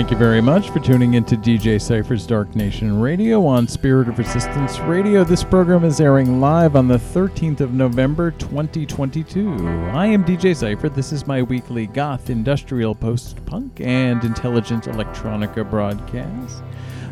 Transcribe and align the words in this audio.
Thank 0.00 0.12
you 0.12 0.16
very 0.16 0.40
much 0.40 0.70
for 0.70 0.80
tuning 0.80 1.12
into 1.12 1.36
DJ 1.36 1.78
Cypher's 1.78 2.26
Dark 2.26 2.56
Nation 2.56 2.98
Radio 2.98 3.44
on 3.44 3.68
Spirit 3.68 4.08
of 4.08 4.16
Resistance 4.18 4.78
Radio. 4.78 5.24
This 5.24 5.44
program 5.44 5.84
is 5.84 6.00
airing 6.00 6.40
live 6.40 6.74
on 6.74 6.88
the 6.88 6.96
13th 6.96 7.60
of 7.60 7.74
November 7.74 8.30
2022. 8.30 9.52
I 9.92 10.06
am 10.06 10.24
DJ 10.24 10.56
Cypher. 10.56 10.88
This 10.88 11.12
is 11.12 11.26
my 11.26 11.42
weekly 11.42 11.86
goth, 11.86 12.30
industrial, 12.30 12.94
post 12.94 13.44
punk, 13.44 13.78
and 13.82 14.24
intelligent 14.24 14.84
electronica 14.84 15.68
broadcast. 15.68 16.62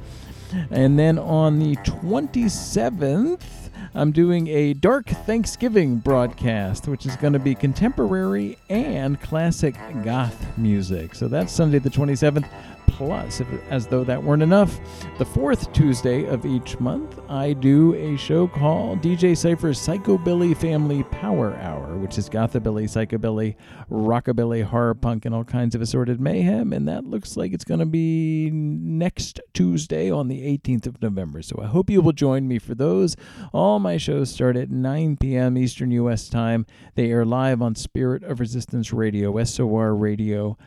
And 0.72 0.98
then 0.98 1.20
on 1.20 1.60
the 1.60 1.76
27th, 1.78 3.65
I'm 3.98 4.12
doing 4.12 4.48
a 4.50 4.74
Dark 4.74 5.08
Thanksgiving 5.08 5.96
broadcast, 5.96 6.90
which 6.90 7.06
is 7.06 7.16
going 7.16 7.32
to 7.32 7.40
be 7.40 7.56
contemporary 7.56 8.58
and 8.70 9.22
classic 9.22 9.76
goth 10.04 10.58
music. 10.58 11.16
So 11.16 11.30
that's 11.30 11.54
Sunday 11.54 11.80
the 11.80 11.90
27th. 11.90 12.46
Plus, 12.88 13.42
if, 13.42 13.48
as 13.70 13.88
though 13.88 14.04
that 14.04 14.24
weren't 14.24 14.42
enough, 14.42 14.80
the 15.18 15.26
fourth 15.26 15.72
Tuesday 15.74 16.26
of 16.26 16.46
each 16.46 16.80
month, 16.80 17.20
I 17.28 17.54
do 17.54 17.94
a 17.96 18.16
show 18.18 18.48
called 18.48 19.02
DJ 19.02 19.36
Cypher's 19.36 19.80
Psychobilly 19.80 20.56
Family 20.56 21.04
Power 21.04 21.56
Hour, 21.56 21.98
which 21.98 22.18
is 22.18 22.30
gothabilly, 22.30 22.86
psychobilly, 22.86 23.56
rockabilly, 23.92 24.64
horror 24.64 24.96
punk, 24.96 25.26
and 25.26 25.36
all 25.36 25.44
kinds 25.44 25.76
of 25.76 25.82
assorted 25.82 26.22
mayhem. 26.22 26.72
And 26.72 26.88
that 26.88 27.06
looks 27.06 27.36
like 27.36 27.54
it's 27.54 27.66
going 27.66 27.82
to 27.82 27.86
be 27.86 28.50
next 28.52 29.40
Tuesday 29.54 30.10
on 30.10 30.28
the 30.28 30.42
18th 30.58 30.88
of 30.88 31.02
November. 31.02 31.42
So 31.42 31.60
I 31.62 31.66
hope 31.68 31.90
you 31.90 32.02
will 32.02 32.14
join 32.14 32.48
me 32.48 32.60
for 32.60 32.76
those. 32.76 33.16
All 33.54 33.80
my 33.80 33.98
shows 33.98 34.30
start 34.30 34.56
at 34.56 34.70
9 34.70 35.18
p.m. 35.18 35.58
Eastern 35.58 35.92
U.S. 35.92 36.30
time. 36.30 36.66
They 36.96 37.12
air 37.12 37.26
live 37.26 37.62
on 37.62 37.76
Spirit 37.76 38.24
of 38.24 38.40
Resistance 38.40 38.94
Radio, 38.94 39.44
SOR 39.44 39.94
Radio. 39.96 40.58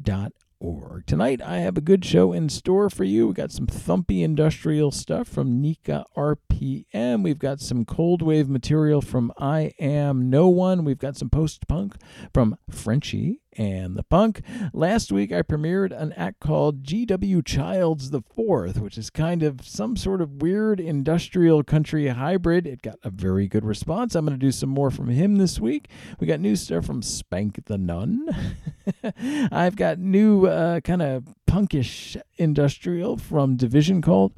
Dot 0.00 0.32
org. 0.60 1.06
Tonight, 1.06 1.40
I 1.42 1.58
have 1.58 1.76
a 1.76 1.82
good 1.82 2.04
show 2.04 2.32
in 2.32 2.48
store 2.48 2.90
for 2.90 3.04
you. 3.04 3.28
We 3.28 3.34
got 3.34 3.52
some 3.52 3.66
thumpy 3.66 4.22
industrial 4.22 4.90
stuff 4.90 5.28
from 5.28 5.60
Nika 5.60 6.04
RPM. 6.16 7.22
We've 7.22 7.38
got 7.38 7.60
some 7.60 7.84
cold 7.84 8.22
wave 8.22 8.48
material 8.48 9.00
from 9.00 9.32
I 9.38 9.72
Am 9.78 10.30
No 10.30 10.48
One. 10.48 10.84
We've 10.84 10.98
got 10.98 11.16
some 11.16 11.30
post 11.30 11.66
punk 11.68 11.96
from 12.32 12.56
Frenchie 12.70 13.40
and 13.58 13.96
the 13.96 14.04
Punk. 14.04 14.40
Last 14.72 15.10
week, 15.10 15.32
I 15.32 15.42
premiered 15.42 15.90
an 15.90 16.12
act 16.14 16.40
called 16.40 16.84
G.W. 16.84 17.42
Childs 17.42 18.10
the 18.10 18.22
Fourth, 18.22 18.80
which 18.80 18.96
is 18.96 19.10
kind 19.10 19.42
of 19.42 19.66
some 19.66 19.96
sort 19.96 20.22
of 20.22 20.40
weird 20.40 20.80
industrial 20.80 21.64
country 21.64 22.06
hybrid. 22.06 22.66
It 22.66 22.82
got 22.82 22.98
a 23.02 23.10
very 23.10 23.48
good 23.48 23.64
response. 23.64 24.14
I'm 24.14 24.24
going 24.24 24.38
to 24.38 24.46
do 24.46 24.52
some 24.52 24.70
more 24.70 24.90
from 24.90 25.08
him 25.08 25.36
this 25.36 25.60
week. 25.60 25.88
We 26.20 26.26
got 26.26 26.40
new 26.40 26.54
stuff 26.54 26.86
from 26.86 27.02
Spank 27.02 27.64
the 27.66 27.76
Nun. 27.76 28.28
I've 29.52 29.76
got 29.76 29.98
new 29.98 30.46
uh, 30.46 30.80
kind 30.80 31.02
of 31.02 31.24
punkish 31.48 32.16
industrial 32.36 33.16
from 33.16 33.56
Division 33.56 34.00
Cult 34.00 34.32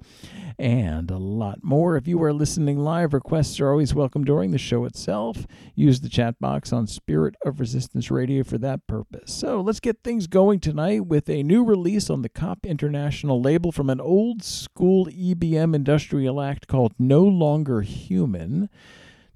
and 0.60 1.10
a 1.10 1.16
lot 1.16 1.64
more. 1.64 1.96
If 1.96 2.06
you 2.06 2.22
are 2.22 2.34
listening 2.34 2.78
live, 2.78 3.14
requests 3.14 3.58
are 3.60 3.70
always 3.70 3.94
welcome 3.94 4.24
during 4.24 4.50
the 4.50 4.58
show 4.58 4.84
itself. 4.84 5.46
Use 5.74 6.02
the 6.02 6.10
chat 6.10 6.38
box 6.38 6.70
on 6.70 6.86
Spirit 6.86 7.34
of 7.46 7.60
Resistance 7.60 8.10
Radio 8.10 8.44
for 8.44 8.58
that 8.58 8.86
purpose. 8.86 9.32
So 9.32 9.62
let's 9.62 9.80
get 9.80 10.04
things 10.04 10.26
going 10.26 10.60
tonight 10.60 11.06
with 11.06 11.30
a 11.30 11.42
new 11.42 11.64
release 11.64 12.10
on 12.10 12.20
the 12.20 12.28
Cop 12.28 12.66
International 12.66 13.40
label 13.40 13.72
from 13.72 13.88
an 13.88 14.02
old 14.02 14.44
school 14.44 15.06
EBM 15.06 15.74
industrial 15.74 16.42
act 16.42 16.66
called 16.66 16.92
No 16.98 17.22
Longer 17.22 17.80
Human. 17.80 18.68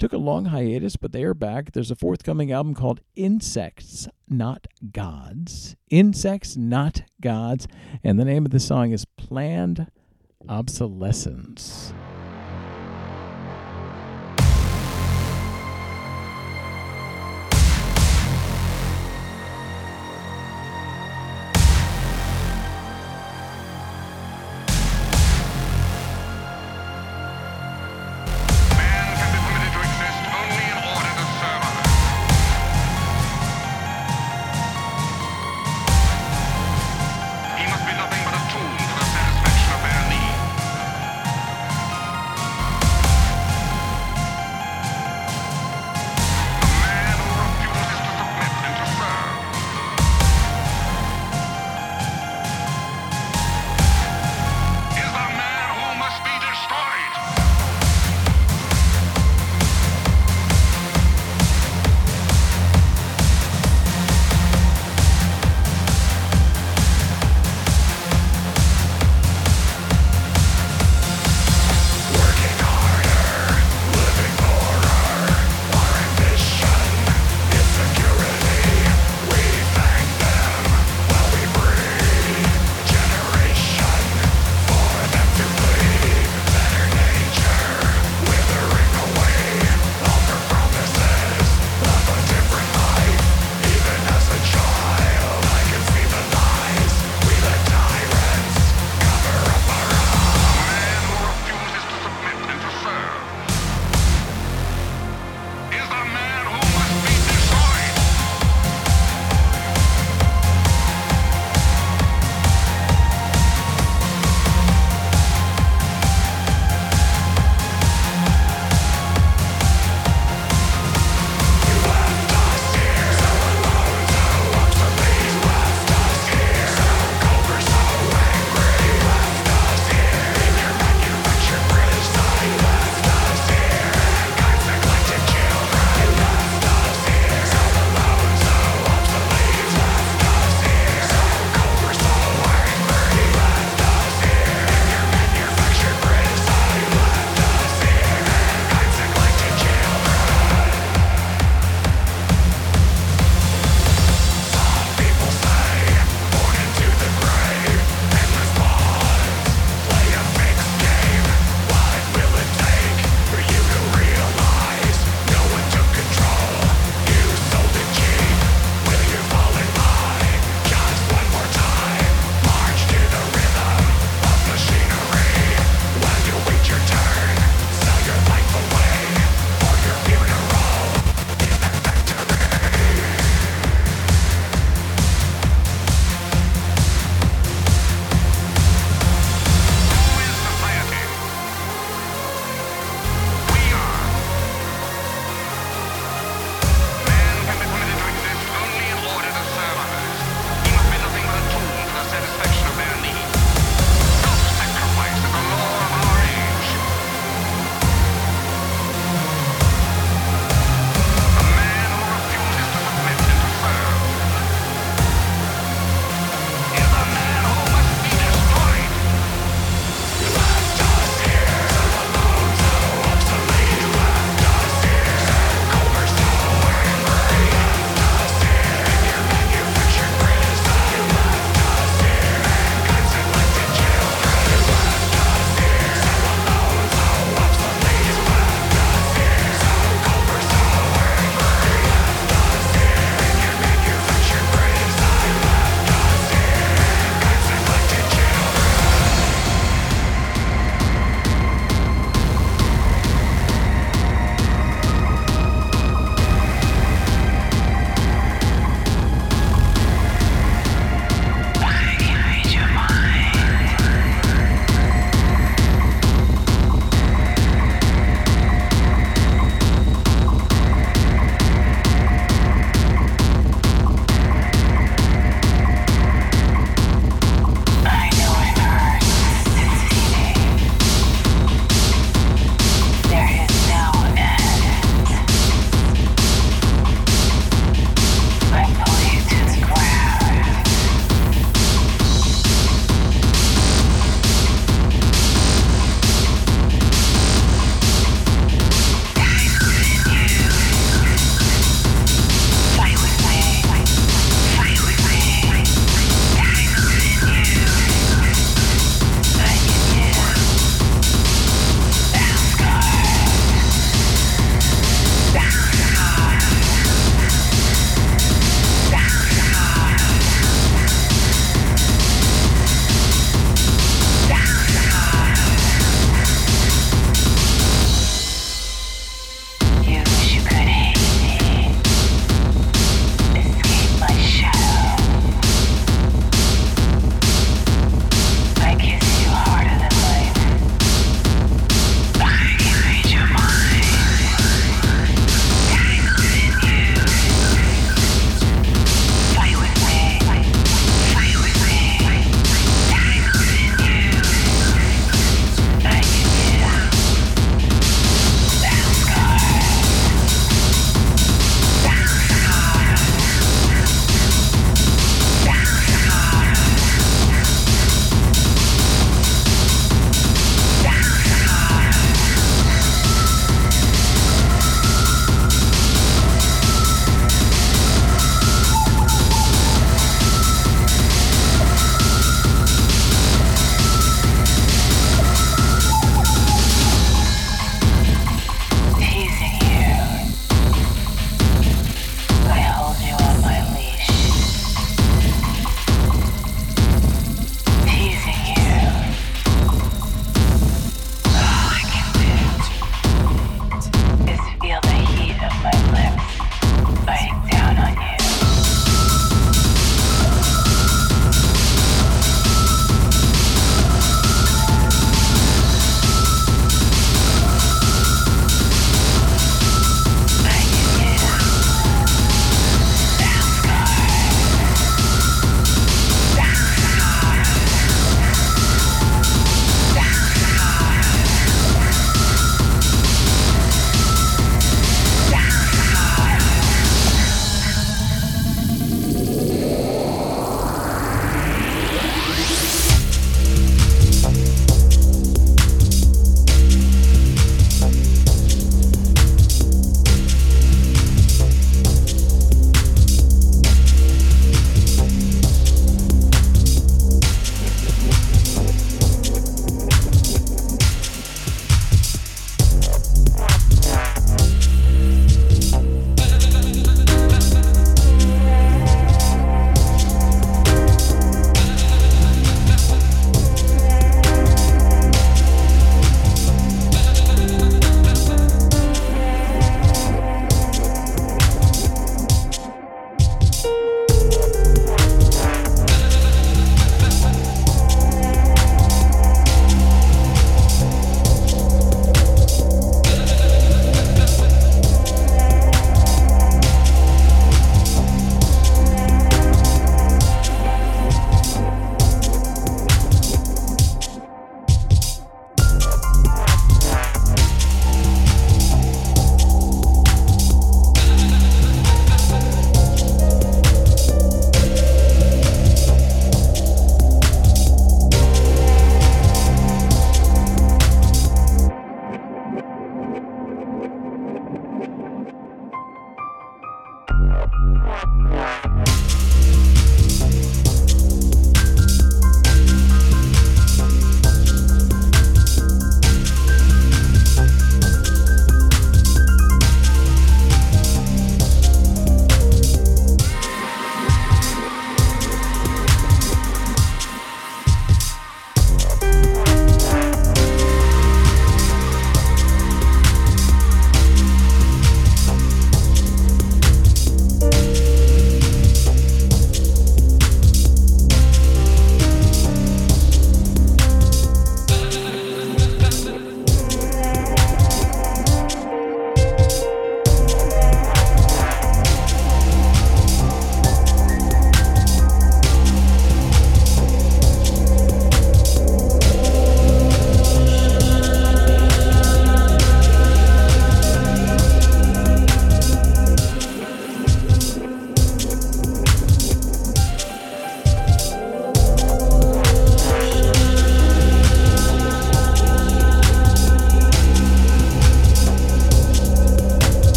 Took 0.00 0.12
a 0.12 0.18
long 0.18 0.46
hiatus, 0.46 0.96
but 0.96 1.12
they 1.12 1.22
are 1.22 1.34
back. 1.34 1.70
There's 1.70 1.92
a 1.92 1.96
forthcoming 1.96 2.50
album 2.50 2.74
called 2.74 3.00
Insects, 3.14 4.08
Not 4.28 4.66
Gods. 4.90 5.76
Insects, 5.88 6.56
Not 6.56 7.04
Gods. 7.20 7.68
And 8.02 8.18
the 8.18 8.24
name 8.24 8.44
of 8.44 8.50
the 8.50 8.58
song 8.58 8.90
is 8.90 9.04
Planned 9.04 9.86
Obsolescence. 10.48 11.92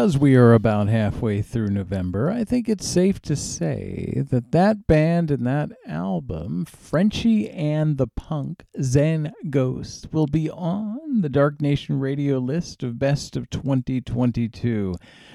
Because 0.00 0.16
we 0.16 0.34
are 0.34 0.54
about 0.54 0.88
halfway 0.88 1.42
through 1.42 1.68
November, 1.68 2.30
I 2.30 2.42
think 2.42 2.70
it's 2.70 2.88
safe 2.88 3.20
to 3.20 3.36
say 3.36 4.22
that 4.30 4.50
that 4.50 4.86
band 4.86 5.30
and 5.30 5.46
that 5.46 5.72
album, 5.86 6.64
Frenchy 6.64 7.50
and 7.50 7.98
the 7.98 8.06
Punk, 8.06 8.64
Zen 8.80 9.34
Ghost, 9.50 10.10
will 10.10 10.26
be 10.26 10.48
on 10.48 11.20
the 11.20 11.28
Dark 11.28 11.60
Nation 11.60 12.00
radio 12.00 12.38
list 12.38 12.82
of 12.82 12.98
best 12.98 13.36
of 13.36 13.50
2022. 13.50 14.94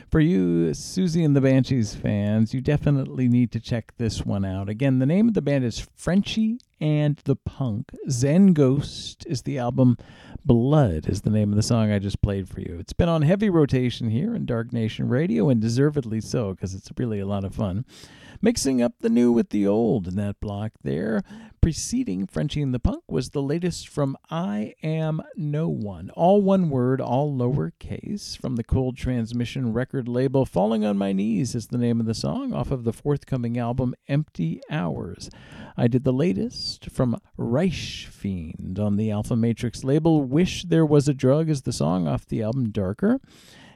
For 0.09 0.19
you, 0.19 0.71
Siouxsie 0.71 1.23
and 1.23 1.35
the 1.35 1.41
Banshees 1.41 1.93
fans, 1.93 2.51
you 2.51 2.59
definitely 2.59 3.27
need 3.27 3.51
to 3.51 3.59
check 3.59 3.93
this 3.97 4.25
one 4.25 4.43
out. 4.43 4.67
Again, 4.67 4.97
the 4.97 5.05
name 5.05 5.27
of 5.27 5.35
the 5.35 5.43
band 5.43 5.63
is 5.63 5.87
Frenchy 5.95 6.57
and 6.81 7.17
the 7.25 7.35
Punk. 7.35 7.91
Zen 8.09 8.53
Ghost 8.53 9.27
is 9.27 9.43
the 9.43 9.59
album. 9.59 9.97
Blood 10.47 11.09
is 11.09 11.21
the 11.21 11.31
name 11.31 11.49
of 11.49 11.55
the 11.55 11.63
song 11.63 11.91
I 11.91 11.97
just 11.97 12.21
played 12.21 12.47
for 12.47 12.59
you. 12.59 12.77
It's 12.79 12.93
been 12.93 13.09
on 13.09 13.23
heavy 13.23 13.49
rotation 13.49 14.11
here 14.11 14.35
in 14.35 14.45
Dark 14.45 14.71
Nation 14.71 15.09
Radio, 15.09 15.49
and 15.49 15.59
deservedly 15.59 16.21
so, 16.21 16.53
because 16.53 16.75
it's 16.75 16.91
really 16.97 17.19
a 17.19 17.25
lot 17.25 17.43
of 17.43 17.55
fun. 17.55 17.83
Mixing 18.43 18.79
up 18.79 18.93
the 18.99 19.09
new 19.09 19.31
with 19.31 19.49
the 19.49 19.65
old 19.65 20.07
in 20.07 20.17
that 20.17 20.39
block 20.39 20.73
there. 20.83 21.23
Preceding 21.61 22.27
Frenchy 22.27 22.61
and 22.61 22.75
the 22.75 22.79
Punk 22.79 23.03
was 23.07 23.31
the 23.31 23.41
latest 23.41 23.87
from 23.87 24.15
I 24.29 24.75
Am 24.83 25.19
No 25.35 25.67
One. 25.67 26.11
All 26.11 26.43
one 26.43 26.69
word, 26.69 27.01
all 27.01 27.35
lowercase, 27.35 28.37
from 28.37 28.55
the 28.55 28.63
Cold 28.63 28.97
Transmission 28.97 29.73
record 29.73 30.07
label. 30.07 30.45
Falling 30.45 30.85
on 30.85 30.95
My 30.95 31.11
Knees 31.11 31.55
is 31.55 31.69
the 31.69 31.79
name 31.79 31.99
of 31.99 32.05
the 32.05 32.13
song 32.13 32.53
off 32.53 32.69
of 32.69 32.83
the 32.83 32.93
forthcoming 32.93 33.57
album 33.57 33.95
Empty 34.07 34.61
Hours. 34.69 35.31
I 35.77 35.87
did 35.87 36.05
the 36.05 36.13
latest 36.13 36.89
from 36.89 37.19
Reich 37.37 37.73
Fiend 37.73 38.79
on 38.79 38.95
the 38.95 39.11
Alfa 39.11 39.35
Matrix 39.35 39.83
label. 39.83 40.23
Wish 40.23 40.63
There 40.63 40.85
Was 40.85 41.09
a 41.09 41.13
Drug 41.13 41.49
is 41.49 41.63
the 41.63 41.73
song 41.73 42.07
off 42.07 42.25
the 42.25 42.41
album 42.41 42.69
Darker. 42.69 43.19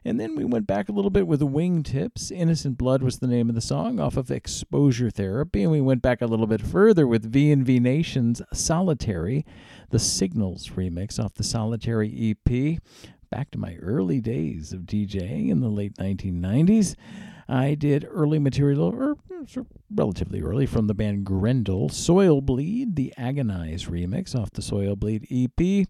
And 0.06 0.18
then 0.18 0.36
we 0.36 0.46
went 0.46 0.66
back 0.66 0.88
a 0.88 0.94
little 0.94 1.12
bit 1.12 1.28
with 1.28 1.42
Wingtips. 1.42 2.32
Innocent 2.32 2.78
Blood 2.78 3.04
was 3.04 3.20
the 3.20 3.28
name 3.28 3.50
of 3.50 3.56
the 3.56 3.62
song 3.62 4.00
off 4.00 4.16
of 4.16 4.32
Exposure 4.32 5.10
Therapy. 5.10 5.64
And 5.64 5.72
we 5.74 5.82
went 5.82 6.02
back 6.02 6.22
a 6.22 6.26
little 6.26 6.48
bit 6.48 6.62
further 6.62 7.06
with 7.06 7.32
VNV 7.32 7.82
Nation's 7.82 8.42
Solitary, 8.54 9.46
the 9.90 10.00
Signals 10.00 10.70
remix 10.70 11.22
off 11.22 11.34
the 11.34 11.44
Solitary 11.44 12.34
EP. 12.48 12.80
Back 13.30 13.52
to 13.52 13.60
my 13.60 13.76
early 13.76 14.22
days 14.22 14.72
of 14.72 14.82
DJing 14.82 15.50
in 15.50 15.60
the 15.60 15.68
late 15.68 15.96
1990s. 15.98 16.96
I 17.50 17.74
did 17.74 18.08
early 18.08 18.38
material, 18.38 18.84
or 18.84 19.16
mm, 19.16 19.66
relatively 19.94 20.40
early, 20.40 20.68
from 20.68 20.86
the 20.86 20.94
band 20.94 21.26
Grendel, 21.26 21.90
Soil 21.90 22.42
Bleed, 22.42 22.96
the 22.96 23.12
Agonize 23.18 23.86
remix 23.86 24.36
off 24.36 24.52
the 24.52 24.62
Soil 24.62 24.96
Bleed 24.96 25.26
EP. 25.32 25.88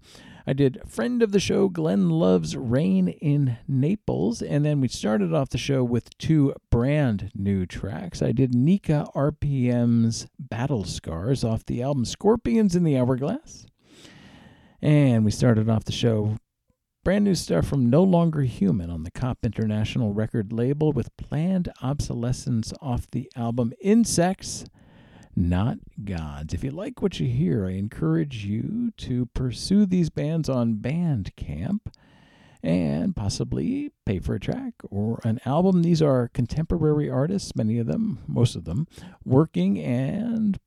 I 0.48 0.54
did 0.54 0.82
friend 0.88 1.22
of 1.22 1.34
the 1.34 1.40
show, 1.40 1.68
Glenn 1.68 2.10
Love's 2.10 2.56
Rain 2.56 3.10
in 3.10 3.58
Naples, 3.68 4.42
and 4.42 4.64
then 4.64 4.80
we 4.80 4.88
started 4.88 5.34
off 5.34 5.50
the 5.50 5.58
show 5.58 5.84
with 5.84 6.18
two 6.18 6.54
brand 6.72 7.30
new 7.36 7.66
tracks. 7.66 8.22
I 8.22 8.32
did 8.32 8.56
Nika 8.56 9.10
RPM's 9.14 10.28
Battle 10.40 10.86
Scars 10.86 11.44
off 11.44 11.66
the 11.66 11.82
album 11.82 12.06
Scorpions 12.06 12.74
in 12.74 12.86
the 12.86 12.98
Hourglass. 12.98 13.66
And 14.82 15.26
we 15.26 15.32
started 15.32 15.70
off 15.70 15.84
the 15.84 15.92
show 15.92 16.38
Brand 17.10 17.26
new 17.26 17.34
stuff 17.34 17.66
from 17.66 17.90
No 17.90 18.04
Longer 18.04 18.44
Human 18.44 18.92
on 18.92 19.02
the 19.02 19.10
Cop 19.10 19.40
International 19.44 20.14
record 20.14 20.54
label 20.54 20.92
with 20.92 21.18
planned 21.18 21.68
obsolescence 21.82 22.72
off 22.84 23.10
the 23.10 23.32
album 23.36 23.74
Insects, 23.82 24.66
Not 25.36 25.80
Gods. 26.06 26.54
If 26.54 26.64
you 26.64 26.70
like 26.70 27.02
what 27.02 27.20
you 27.20 27.28
hear, 27.28 27.66
I 27.66 27.72
encourage 27.72 28.46
you 28.46 28.92
to 28.98 29.26
pursue 29.34 29.88
these 29.88 30.12
bands 30.12 30.50
on 30.50 30.76
Bandcamp 30.76 31.80
and 32.62 33.16
possibly 33.16 33.90
pay 34.06 34.20
for 34.20 34.36
a 34.36 34.40
track 34.40 34.76
or 34.92 35.20
an 35.24 35.40
album. 35.48 35.82
These 35.82 36.04
are 36.04 36.30
contemporary 36.32 37.10
artists, 37.10 37.56
many 37.56 37.80
of 37.80 37.88
them, 37.88 38.20
most 38.28 38.56
of 38.56 38.66
them, 38.66 38.88
working 39.26 39.80
and 39.80 40.60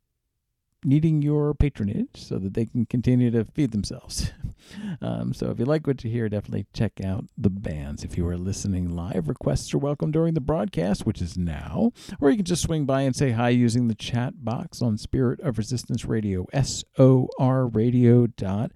needing 0.85 1.23
your 1.23 1.55
patronage 1.55 2.09
so 2.15 2.39
that 2.39 2.55
they 2.55 2.67
can 2.67 2.87
continue 2.87 3.31
to 3.31 3.45
feed 3.45 3.73
themselves. 3.73 4.33
um, 5.03 5.33
so 5.33 5.51
if 5.51 5.59
you 5.59 5.65
like 5.65 5.87
what 5.87 6.03
you 6.05 6.11
hear, 6.11 6.29
definitely 6.29 6.67
check 6.73 7.01
out 7.05 7.25
the 7.37 7.51
bands. 7.51 8.05
If 8.05 8.17
you 8.17 8.27
are 8.27 8.37
listening 8.37 8.95
live, 8.95 9.29
requests 9.29 9.73
are 9.75 9.79
welcome 9.79 10.11
during 10.11 10.35
the 10.35 10.41
broadcast, 10.41 11.07
which 11.07 11.23
is 11.23 11.37
now, 11.37 11.93
or 12.21 12.31
you 12.31 12.37
can 12.37 12.45
just 12.45 12.63
swing 12.63 12.85
by 12.85 13.03
and 13.03 13.15
say 13.15 13.31
hi 13.33 13.51
using 13.51 13.89
the 13.89 13.95
chat 13.95 14.45
box 14.45 14.83
on 14.83 14.99
Spirit 14.99 15.41
of 15.41 15.59
Resistance 15.59 16.05
Radio, 16.05 16.47
S-O-R 16.53 17.67
radio.org. 17.67 18.71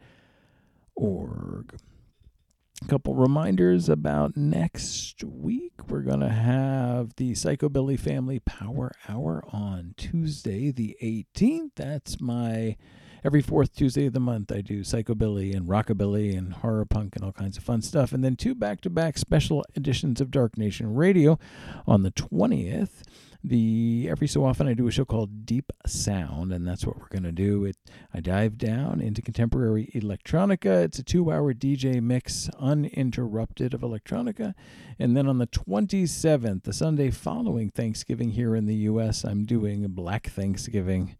A 2.82 2.88
couple 2.88 3.14
reminders 3.14 3.88
about 3.88 4.36
next 4.36 5.24
week. 5.24 5.72
We're 5.88 6.02
going 6.02 6.20
to 6.20 6.28
have 6.28 7.16
the 7.16 7.32
Psychobilly 7.32 7.98
Family 7.98 8.38
Power 8.38 8.92
Hour 9.08 9.42
on 9.50 9.94
Tuesday, 9.96 10.70
the 10.70 10.96
18th. 11.02 11.70
That's 11.74 12.20
my 12.20 12.76
every 13.24 13.40
fourth 13.40 13.74
Tuesday 13.74 14.06
of 14.06 14.12
the 14.12 14.20
month. 14.20 14.52
I 14.52 14.60
do 14.60 14.82
Psychobilly 14.82 15.56
and 15.56 15.66
Rockabilly 15.66 16.36
and 16.36 16.52
Horror 16.52 16.84
Punk 16.84 17.16
and 17.16 17.24
all 17.24 17.32
kinds 17.32 17.56
of 17.56 17.64
fun 17.64 17.80
stuff. 17.80 18.12
And 18.12 18.22
then 18.22 18.36
two 18.36 18.54
back 18.54 18.82
to 18.82 18.90
back 18.90 19.16
special 19.16 19.64
editions 19.74 20.20
of 20.20 20.30
Dark 20.30 20.58
Nation 20.58 20.94
Radio 20.94 21.38
on 21.86 22.02
the 22.02 22.12
20th 22.12 23.02
the 23.42 24.08
every 24.10 24.26
so 24.26 24.44
often 24.44 24.68
I 24.68 24.74
do 24.74 24.86
a 24.88 24.90
show 24.90 25.04
called 25.04 25.46
Deep 25.46 25.72
Sound, 25.86 26.52
and 26.52 26.66
that's 26.66 26.86
what 26.86 26.98
we're 26.98 27.08
to 27.22 27.32
do. 27.32 27.64
It 27.64 27.76
I 28.12 28.20
dive 28.20 28.58
down 28.58 29.00
into 29.00 29.22
contemporary 29.22 29.90
electronica. 29.94 30.84
It's 30.84 30.98
a 30.98 31.02
two-hour 31.02 31.54
DJ 31.54 32.02
mix, 32.02 32.48
uninterrupted 32.58 33.74
of 33.74 33.80
electronica, 33.80 34.54
and 34.98 35.16
then 35.16 35.26
on 35.26 35.38
the 35.38 35.46
27th, 35.46 36.64
the 36.64 36.72
Sunday 36.72 37.10
following 37.10 37.70
Thanksgiving 37.70 38.30
here 38.30 38.56
in 38.56 38.66
the 38.66 38.74
U.S., 38.74 39.24
I'm 39.24 39.44
doing 39.44 39.86
Black 39.88 40.28
Thanksgiving 40.28 41.16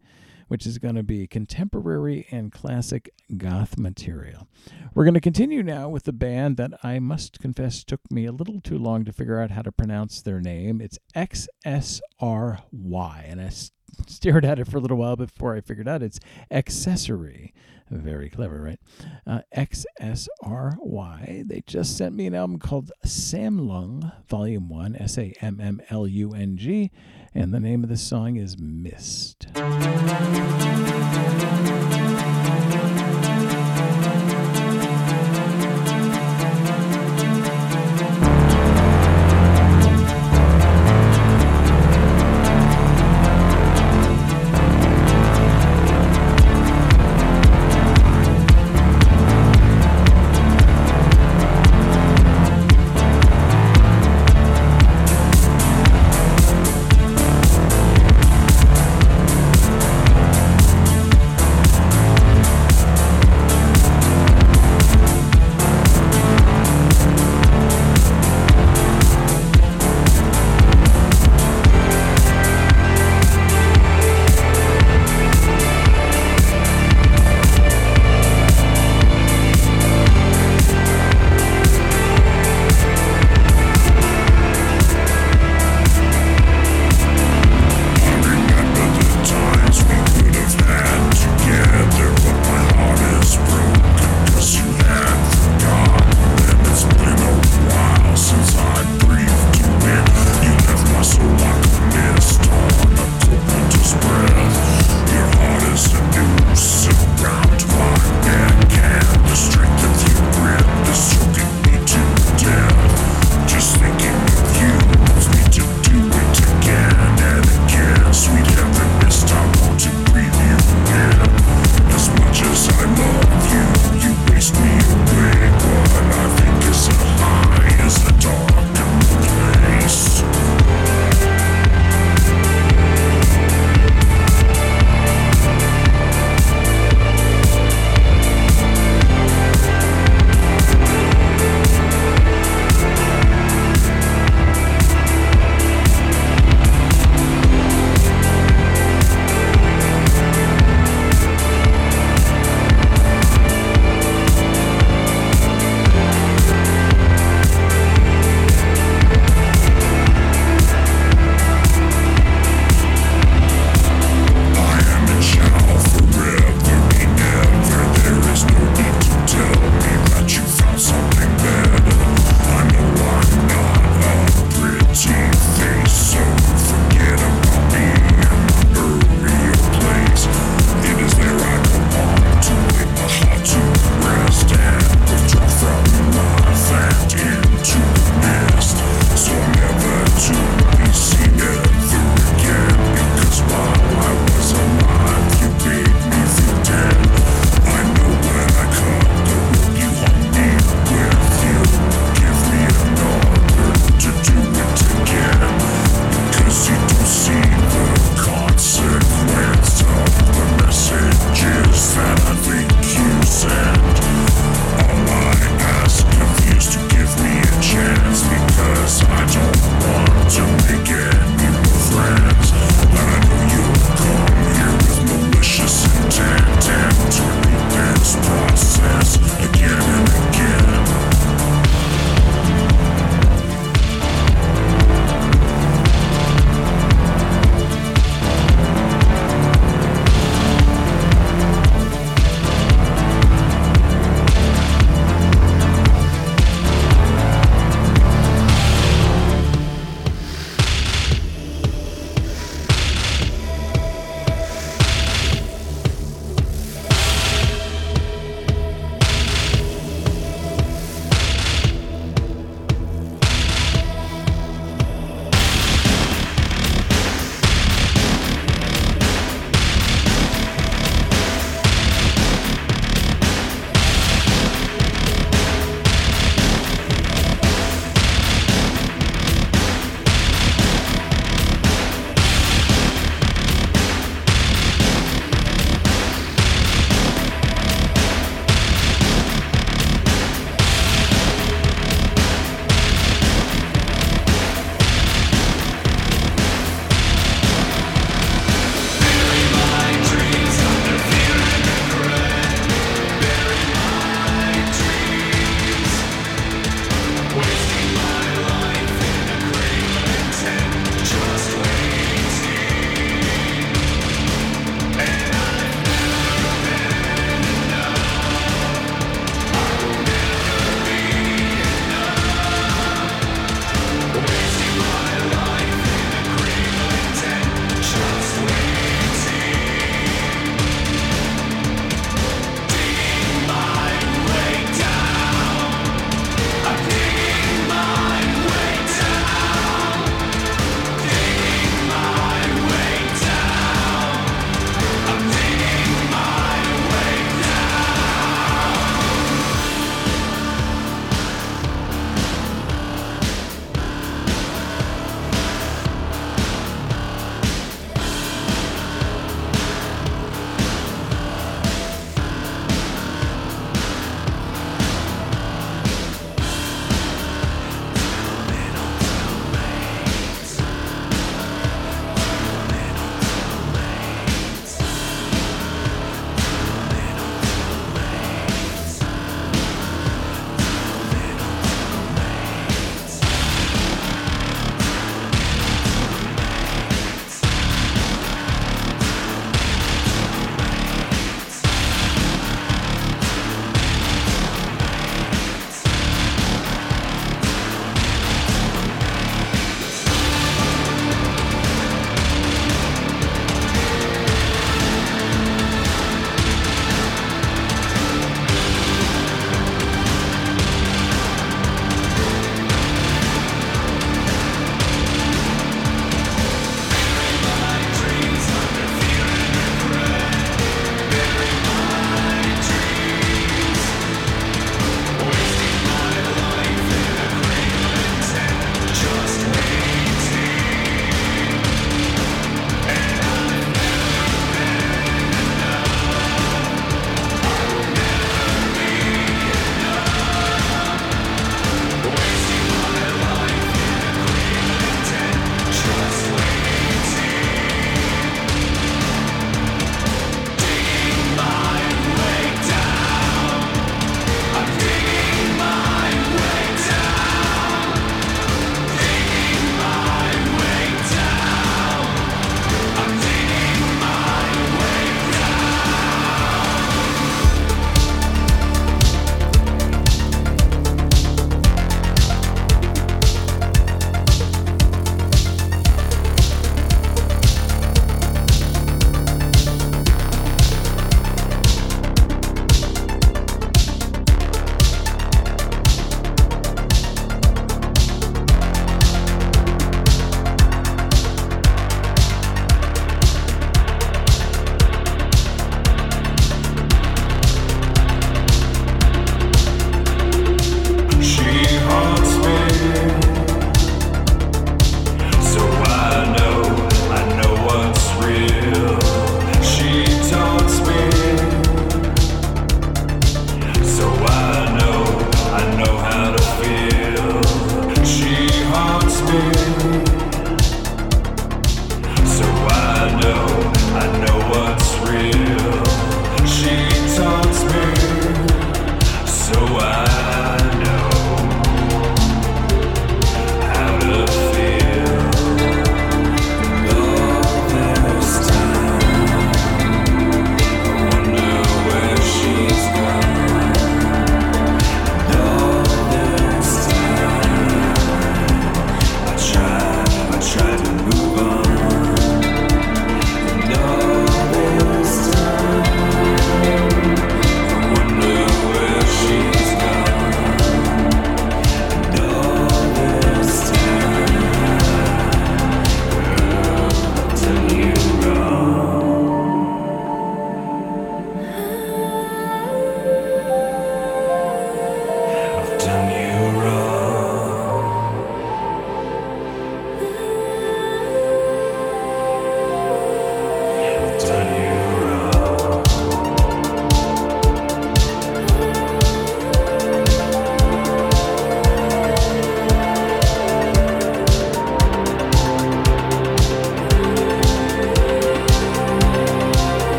which 0.47 0.65
is 0.65 0.77
going 0.77 0.95
to 0.95 1.03
be 1.03 1.27
contemporary 1.27 2.27
and 2.31 2.51
classic 2.51 3.13
goth 3.37 3.77
material. 3.77 4.47
We're 4.93 5.03
going 5.03 5.13
to 5.13 5.19
continue 5.19 5.63
now 5.63 5.89
with 5.89 6.03
the 6.03 6.13
band 6.13 6.57
that 6.57 6.71
I 6.83 6.99
must 6.99 7.39
confess 7.39 7.83
took 7.83 8.11
me 8.11 8.25
a 8.25 8.31
little 8.31 8.61
too 8.61 8.77
long 8.77 9.05
to 9.05 9.13
figure 9.13 9.39
out 9.39 9.51
how 9.51 9.61
to 9.61 9.71
pronounce 9.71 10.21
their 10.21 10.39
name. 10.39 10.81
It's 10.81 10.99
XSRY, 11.15 12.61
and 13.25 13.41
I 13.41 13.51
stared 14.07 14.45
at 14.45 14.59
it 14.59 14.67
for 14.67 14.77
a 14.77 14.79
little 14.79 14.97
while 14.97 15.15
before 15.15 15.55
I 15.55 15.61
figured 15.61 15.87
out 15.87 16.03
it's 16.03 16.19
accessory. 16.51 17.53
Very 17.89 18.29
clever, 18.29 18.61
right? 18.61 18.79
Uh, 19.25 19.41
XSRY. 19.55 21.47
They 21.47 21.63
just 21.65 21.97
sent 21.97 22.15
me 22.15 22.27
an 22.27 22.35
album 22.35 22.59
called 22.59 22.91
Sammlung, 23.05 24.11
Volume 24.27 24.67
1, 24.67 24.97
S 24.97 25.17
A 25.17 25.33
M 25.39 25.61
M 25.61 25.81
L 25.89 26.05
U 26.05 26.33
N 26.33 26.57
G, 26.57 26.91
and 27.37 27.53
the 27.53 27.59
name 27.59 27.83
of 27.83 27.89
the 27.89 27.97
song 27.97 28.35
is 28.35 28.57
Mist. 28.57 29.45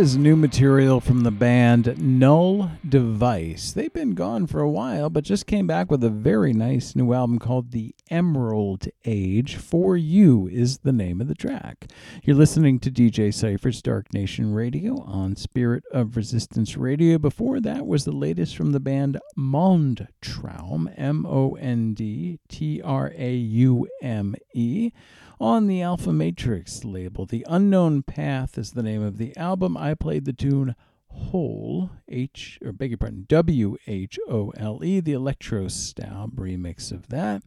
Is 0.00 0.16
new 0.16 0.34
material 0.34 0.98
from 0.98 1.24
the 1.24 1.30
band 1.30 2.00
Null 2.00 2.70
Device. 2.88 3.72
They've 3.72 3.92
been 3.92 4.14
gone 4.14 4.46
for 4.46 4.60
a 4.60 4.70
while, 4.70 5.10
but 5.10 5.24
just 5.24 5.46
came 5.46 5.66
back 5.66 5.90
with 5.90 6.02
a 6.02 6.08
very 6.08 6.54
nice 6.54 6.96
new 6.96 7.12
album 7.12 7.38
called 7.38 7.70
The 7.70 7.94
Emerald 8.08 8.86
Age. 9.04 9.56
For 9.56 9.98
You 9.98 10.48
is 10.48 10.78
the 10.78 10.92
name 10.92 11.20
of 11.20 11.28
the 11.28 11.34
track. 11.34 11.90
You're 12.24 12.36
listening 12.36 12.78
to 12.78 12.90
DJ 12.90 13.34
Cypher's 13.34 13.82
Dark 13.82 14.14
Nation 14.14 14.54
Radio 14.54 15.02
on 15.02 15.36
Spirit 15.36 15.84
of 15.92 16.16
Resistance 16.16 16.78
Radio. 16.78 17.18
Before 17.18 17.60
that 17.60 17.86
was 17.86 18.06
the 18.06 18.12
latest 18.12 18.56
from 18.56 18.72
the 18.72 18.80
band 18.80 19.18
Mondtraume, 19.36 20.94
M 20.96 21.26
O 21.26 21.56
N 21.56 21.92
D 21.92 22.38
T 22.48 22.80
R 22.80 23.12
A 23.14 23.34
U 23.34 23.86
M 24.00 24.34
E 24.54 24.92
on 25.40 25.66
the 25.66 25.80
Alfa 25.80 26.12
Matrix 26.12 26.84
label. 26.84 27.24
The 27.24 27.46
Unknown 27.48 28.02
Path 28.02 28.58
is 28.58 28.72
the 28.72 28.82
name 28.82 29.02
of 29.02 29.16
the 29.16 29.34
album. 29.36 29.76
I 29.76 29.94
played 29.94 30.26
the 30.26 30.34
tune 30.34 30.76
Whole, 31.08 31.90
H, 32.08 32.58
or 32.62 32.72
beg 32.72 32.90
your 32.90 32.98
pardon, 32.98 33.24
W 33.28 33.76
H 33.86 34.18
O 34.28 34.52
L 34.56 34.84
E, 34.84 35.00
the 35.00 35.12
Electro 35.12 35.66
Style 35.68 36.30
remix 36.32 36.92
of 36.92 37.08
that. 37.08 37.42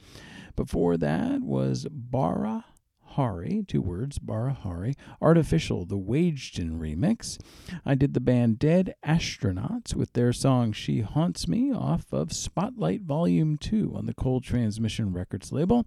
Before 0.55 0.97
that 0.97 1.41
was 1.41 1.87
Bara 1.89 2.65
Hari, 3.13 3.63
two 3.67 3.81
words, 3.81 4.17
Barahari, 4.17 4.95
Artificial, 5.21 5.85
the 5.85 5.99
Wageden 5.99 6.79
remix. 6.79 7.39
I 7.85 7.93
did 7.93 8.15
the 8.15 8.19
band 8.19 8.57
Dead 8.57 8.95
Astronauts 9.05 9.93
with 9.93 10.13
their 10.13 10.33
song 10.33 10.71
She 10.71 11.01
Haunts 11.01 11.47
Me 11.47 11.71
off 11.71 12.11
of 12.11 12.33
Spotlight 12.33 13.01
Volume 13.01 13.57
2 13.57 13.93
on 13.95 14.07
the 14.07 14.15
Cold 14.15 14.43
Transmission 14.43 15.13
Records 15.13 15.51
label. 15.51 15.85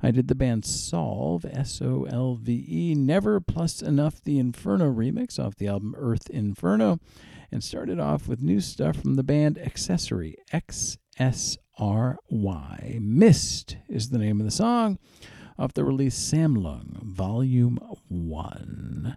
I 0.00 0.12
did 0.12 0.28
the 0.28 0.36
band 0.36 0.64
Solve, 0.64 1.44
S 1.44 1.82
O 1.82 2.04
L 2.04 2.36
V 2.36 2.64
E, 2.68 2.94
Never 2.94 3.40
Plus 3.40 3.82
Enough, 3.82 4.22
the 4.22 4.38
Inferno 4.38 4.92
remix 4.92 5.44
off 5.44 5.56
the 5.56 5.66
album 5.66 5.96
Earth 5.98 6.30
Inferno, 6.30 7.00
and 7.50 7.64
started 7.64 7.98
off 7.98 8.28
with 8.28 8.42
new 8.42 8.60
stuff 8.60 8.96
from 8.96 9.14
the 9.14 9.24
band 9.24 9.58
Accessory, 9.58 10.36
X 10.52 10.98
S 11.18 11.58
R 11.76 12.18
Y. 12.28 12.98
Mist 13.00 13.76
is 13.88 14.10
the 14.10 14.18
name 14.18 14.38
of 14.38 14.44
the 14.44 14.52
song 14.52 15.00
off 15.60 15.74
the 15.74 15.84
release 15.84 16.16
Sammlung, 16.18 17.02
Volume 17.02 17.78
1. 18.08 19.16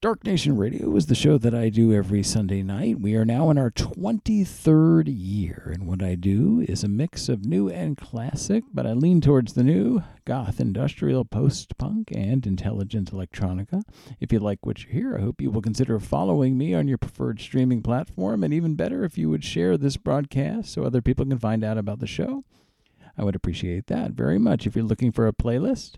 Dark 0.00 0.24
Nation 0.24 0.56
Radio 0.56 0.94
is 0.94 1.06
the 1.06 1.14
show 1.16 1.38
that 1.38 1.54
I 1.54 1.70
do 1.70 1.92
every 1.92 2.22
Sunday 2.22 2.62
night. 2.62 3.00
We 3.00 3.16
are 3.16 3.24
now 3.24 3.50
in 3.50 3.58
our 3.58 3.70
23rd 3.70 5.04
year, 5.08 5.72
and 5.74 5.88
what 5.88 6.04
I 6.04 6.14
do 6.14 6.64
is 6.68 6.84
a 6.84 6.88
mix 6.88 7.28
of 7.28 7.44
new 7.44 7.68
and 7.68 7.96
classic, 7.96 8.62
but 8.72 8.86
I 8.86 8.92
lean 8.92 9.20
towards 9.20 9.54
the 9.54 9.64
new 9.64 10.02
goth, 10.24 10.60
industrial, 10.60 11.24
post 11.24 11.76
punk, 11.78 12.12
and 12.14 12.46
intelligent 12.46 13.12
electronica. 13.12 13.82
If 14.20 14.32
you 14.32 14.38
like 14.38 14.64
what 14.64 14.84
you 14.84 14.90
hear, 14.90 15.16
I 15.16 15.22
hope 15.22 15.40
you 15.40 15.50
will 15.50 15.62
consider 15.62 15.98
following 15.98 16.56
me 16.56 16.74
on 16.74 16.86
your 16.86 16.98
preferred 16.98 17.40
streaming 17.40 17.82
platform, 17.82 18.44
and 18.44 18.54
even 18.54 18.76
better, 18.76 19.04
if 19.04 19.18
you 19.18 19.28
would 19.30 19.44
share 19.44 19.76
this 19.76 19.96
broadcast 19.96 20.72
so 20.72 20.84
other 20.84 21.02
people 21.02 21.26
can 21.26 21.40
find 21.40 21.64
out 21.64 21.78
about 21.78 21.98
the 21.98 22.06
show. 22.06 22.44
I 23.16 23.24
would 23.24 23.36
appreciate 23.36 23.86
that 23.88 24.12
very 24.12 24.38
much. 24.38 24.66
If 24.66 24.74
you're 24.74 24.84
looking 24.84 25.12
for 25.12 25.26
a 25.26 25.32
playlist, 25.32 25.96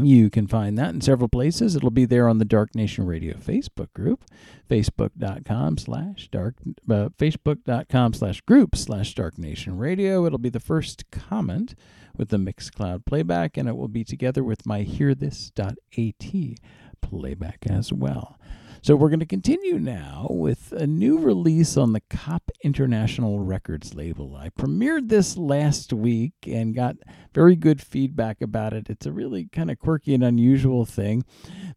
you 0.00 0.30
can 0.30 0.46
find 0.46 0.78
that 0.78 0.94
in 0.94 1.00
several 1.00 1.28
places. 1.28 1.74
It'll 1.74 1.90
be 1.90 2.04
there 2.04 2.28
on 2.28 2.38
the 2.38 2.44
Dark 2.44 2.74
Nation 2.74 3.06
Radio 3.06 3.34
Facebook 3.36 3.92
group, 3.94 4.24
facebook.com 4.68 5.78
slash 5.78 6.28
dark, 6.30 6.56
uh, 6.88 7.08
facebook.com 7.18 8.12
slash 8.12 8.40
group 8.42 8.76
slash 8.76 9.14
Dark 9.14 9.38
Nation 9.38 9.76
Radio. 9.76 10.24
It'll 10.24 10.38
be 10.38 10.50
the 10.50 10.60
first 10.60 11.10
comment 11.10 11.74
with 12.16 12.28
the 12.28 12.36
Mixcloud 12.36 13.06
playback, 13.06 13.56
and 13.56 13.68
it 13.68 13.76
will 13.76 13.88
be 13.88 14.04
together 14.04 14.44
with 14.44 14.66
my 14.66 14.84
hearthis.at 14.84 16.58
playback 17.00 17.66
as 17.68 17.92
well. 17.92 18.38
So 18.80 18.94
we're 18.94 19.08
going 19.08 19.20
to 19.20 19.26
continue 19.26 19.78
now 19.78 20.28
with 20.30 20.72
a 20.72 20.86
new 20.86 21.18
release 21.18 21.76
on 21.76 21.92
the 21.92 22.00
Cop 22.08 22.50
International 22.62 23.40
Records 23.40 23.92
label. 23.94 24.36
I 24.36 24.50
premiered 24.50 25.08
this 25.08 25.36
last 25.36 25.92
week 25.92 26.34
and 26.46 26.76
got 26.76 26.96
very 27.34 27.56
good 27.56 27.82
feedback 27.82 28.40
about 28.40 28.72
it. 28.72 28.88
It's 28.88 29.04
a 29.04 29.12
really 29.12 29.46
kind 29.46 29.70
of 29.70 29.80
quirky 29.80 30.14
and 30.14 30.22
unusual 30.22 30.84
thing. 30.84 31.24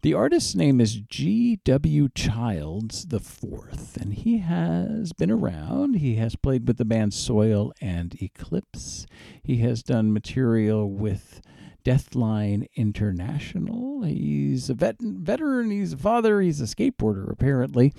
The 0.03 0.13
artist's 0.13 0.53
name 0.53 0.79
is 0.79 0.95
G.W. 0.95 2.09
Childs 2.13 3.07
the 3.07 3.19
Fourth, 3.19 3.97
and 3.97 4.13
he 4.13 4.37
has 4.37 5.11
been 5.11 5.31
around. 5.31 5.95
He 5.95 6.15
has 6.15 6.35
played 6.35 6.67
with 6.67 6.77
the 6.77 6.85
band 6.85 7.15
Soil 7.15 7.73
and 7.81 8.15
Eclipse. 8.21 9.07
He 9.43 9.57
has 9.57 9.81
done 9.81 10.13
material 10.13 10.89
with 10.89 11.41
Deathline 11.83 12.67
International. 12.75 14.03
He's 14.03 14.69
a 14.69 14.73
vet- 14.73 15.01
veteran, 15.01 15.71
he's 15.71 15.93
a 15.93 15.97
father, 15.97 16.41
he's 16.41 16.61
a 16.61 16.65
skateboarder, 16.65 17.29
apparently. 17.31 17.93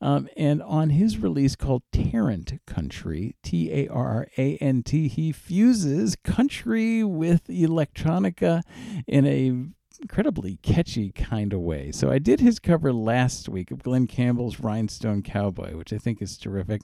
Um, 0.00 0.28
and 0.36 0.62
on 0.62 0.90
his 0.90 1.18
release 1.18 1.56
called 1.56 1.82
Tarrant 1.92 2.60
Country, 2.66 3.36
T 3.42 3.72
A 3.72 3.88
R 3.88 4.06
R 4.06 4.28
A 4.38 4.56
N 4.58 4.82
T, 4.82 5.08
he 5.08 5.32
fuses 5.32 6.16
country 6.16 7.02
with 7.04 7.44
electronica 7.48 8.62
in 9.06 9.26
a 9.26 9.52
incredibly 10.00 10.58
catchy 10.58 11.10
kind 11.10 11.52
of 11.52 11.60
way. 11.60 11.90
So 11.92 12.10
I 12.10 12.18
did 12.18 12.40
his 12.40 12.58
cover 12.58 12.92
last 12.92 13.48
week 13.48 13.70
of 13.70 13.82
Glen 13.82 14.06
Campbell's 14.06 14.60
Rhinestone 14.60 15.22
Cowboy, 15.22 15.76
which 15.76 15.92
I 15.92 15.98
think 15.98 16.20
is 16.20 16.36
terrific. 16.36 16.82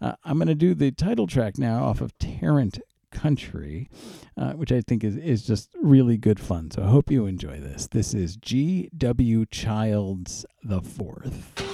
Uh, 0.00 0.12
I'm 0.24 0.36
going 0.36 0.48
to 0.48 0.54
do 0.54 0.74
the 0.74 0.90
title 0.90 1.26
track 1.26 1.58
now 1.58 1.84
off 1.84 2.00
of 2.00 2.16
Tarrant 2.18 2.78
country, 3.10 3.88
uh, 4.36 4.52
which 4.52 4.72
I 4.72 4.80
think 4.80 5.04
is, 5.04 5.16
is 5.16 5.44
just 5.44 5.70
really 5.80 6.16
good 6.16 6.40
fun. 6.40 6.70
So 6.70 6.82
I 6.82 6.86
hope 6.86 7.10
you 7.10 7.26
enjoy 7.26 7.60
this. 7.60 7.86
This 7.88 8.14
is 8.14 8.36
G.W. 8.36 9.46
Childs 9.46 10.46
the 10.62 10.80
Fourth. 10.80 11.69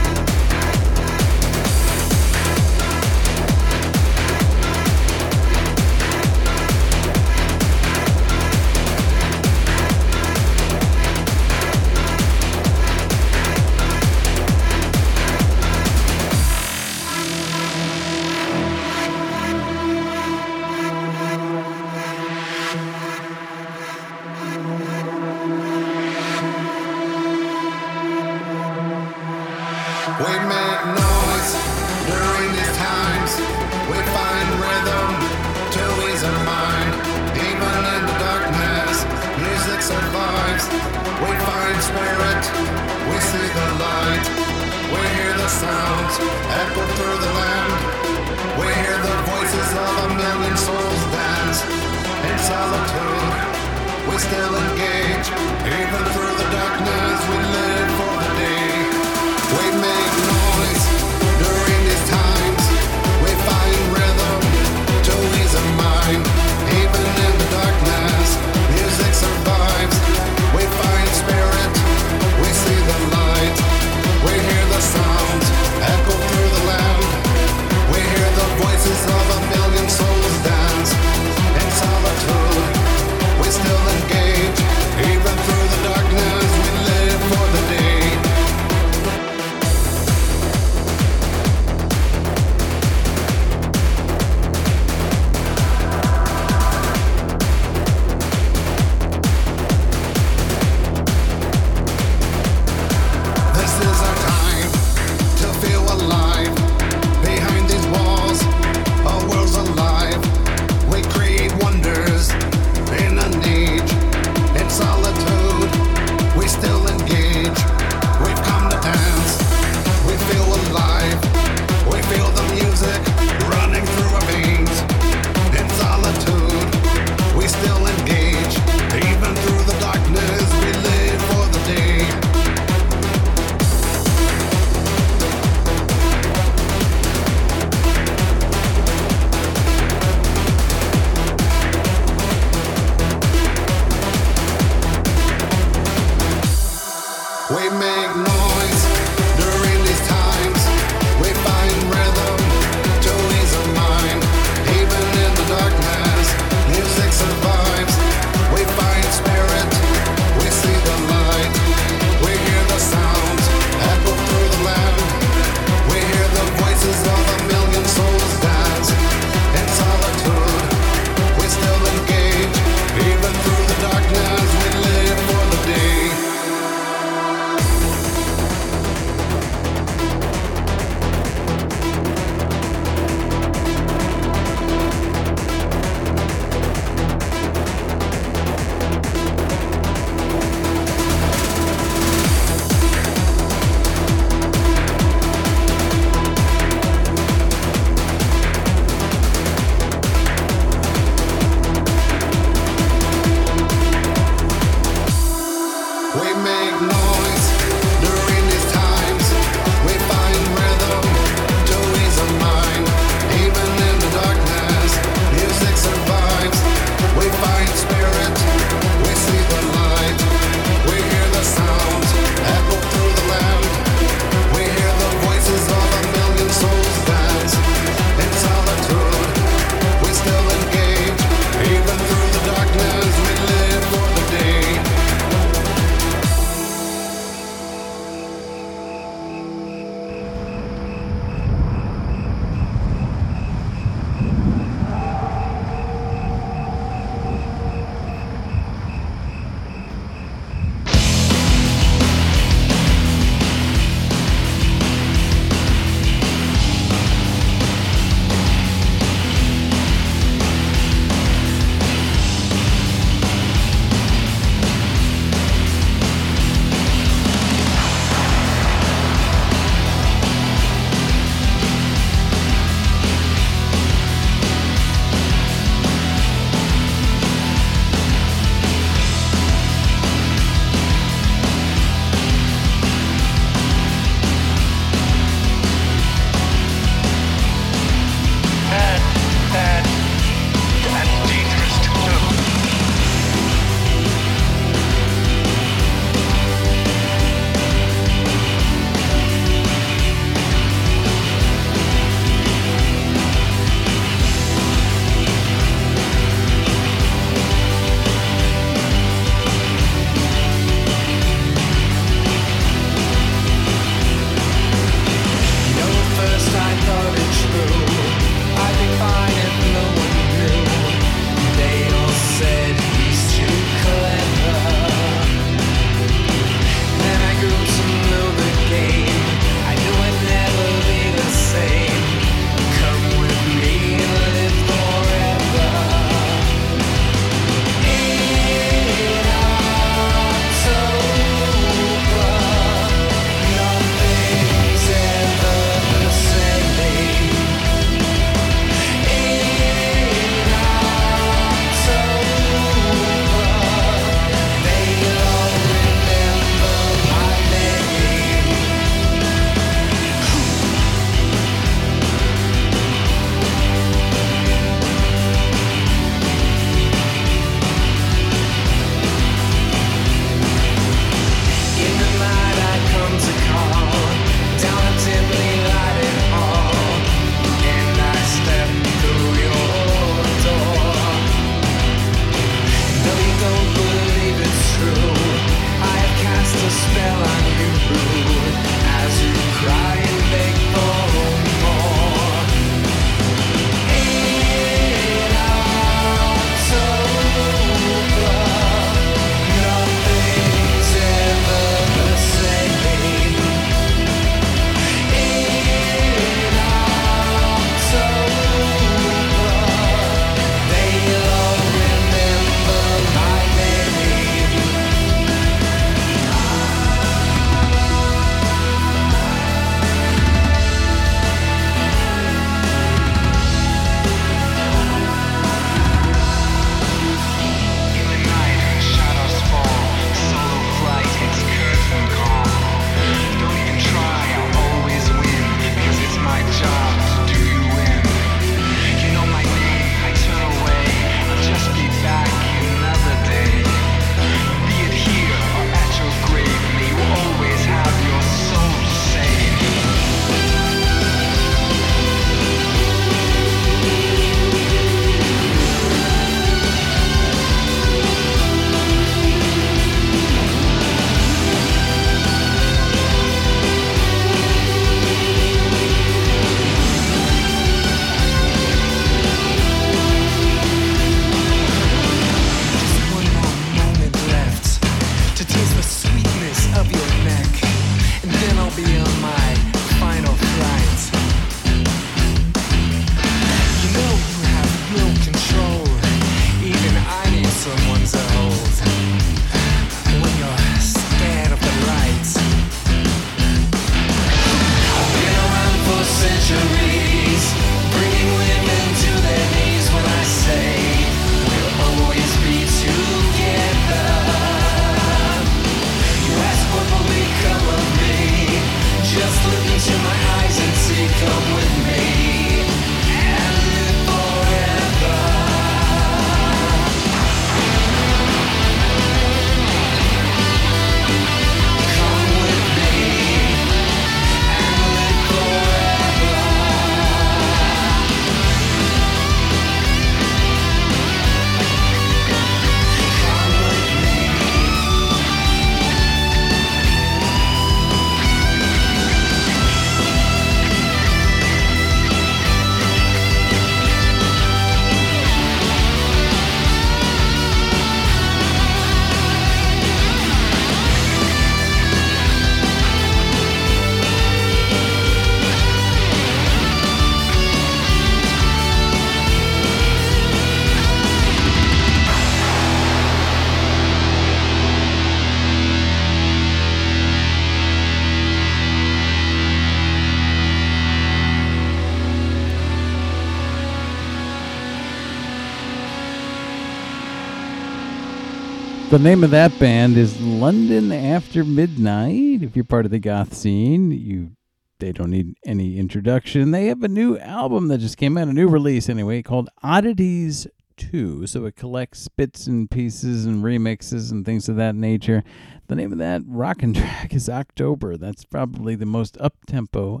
The 578.96 579.02
name 579.02 579.24
of 579.24 579.30
that 579.32 579.58
band 579.58 579.98
is 579.98 580.18
London 580.22 580.90
After 580.90 581.44
Midnight. 581.44 582.42
If 582.42 582.56
you're 582.56 582.64
part 582.64 582.86
of 582.86 582.90
the 582.90 582.98
goth 582.98 583.34
scene, 583.34 583.90
you 583.90 584.30
they 584.78 584.90
don't 584.90 585.10
need 585.10 585.34
any 585.44 585.78
introduction. 585.78 586.50
They 586.50 586.68
have 586.68 586.82
a 586.82 586.88
new 586.88 587.18
album 587.18 587.68
that 587.68 587.76
just 587.76 587.98
came 587.98 588.16
out, 588.16 588.28
a 588.28 588.32
new 588.32 588.48
release 588.48 588.88
anyway, 588.88 589.20
called 589.20 589.50
Oddities 589.62 590.46
2. 590.78 591.26
So 591.26 591.44
it 591.44 591.56
collects 591.56 592.08
bits 592.08 592.46
and 592.46 592.70
pieces 592.70 593.26
and 593.26 593.44
remixes 593.44 594.10
and 594.10 594.24
things 594.24 594.48
of 594.48 594.56
that 594.56 594.74
nature. 594.74 595.22
The 595.66 595.74
name 595.74 595.92
of 595.92 595.98
that 595.98 596.22
rockin' 596.24 596.72
track 596.74 597.12
is 597.12 597.28
October. 597.28 597.98
That's 597.98 598.24
probably 598.24 598.76
the 598.76 598.86
most 598.86 599.18
up 599.20 599.34
tempo 599.46 600.00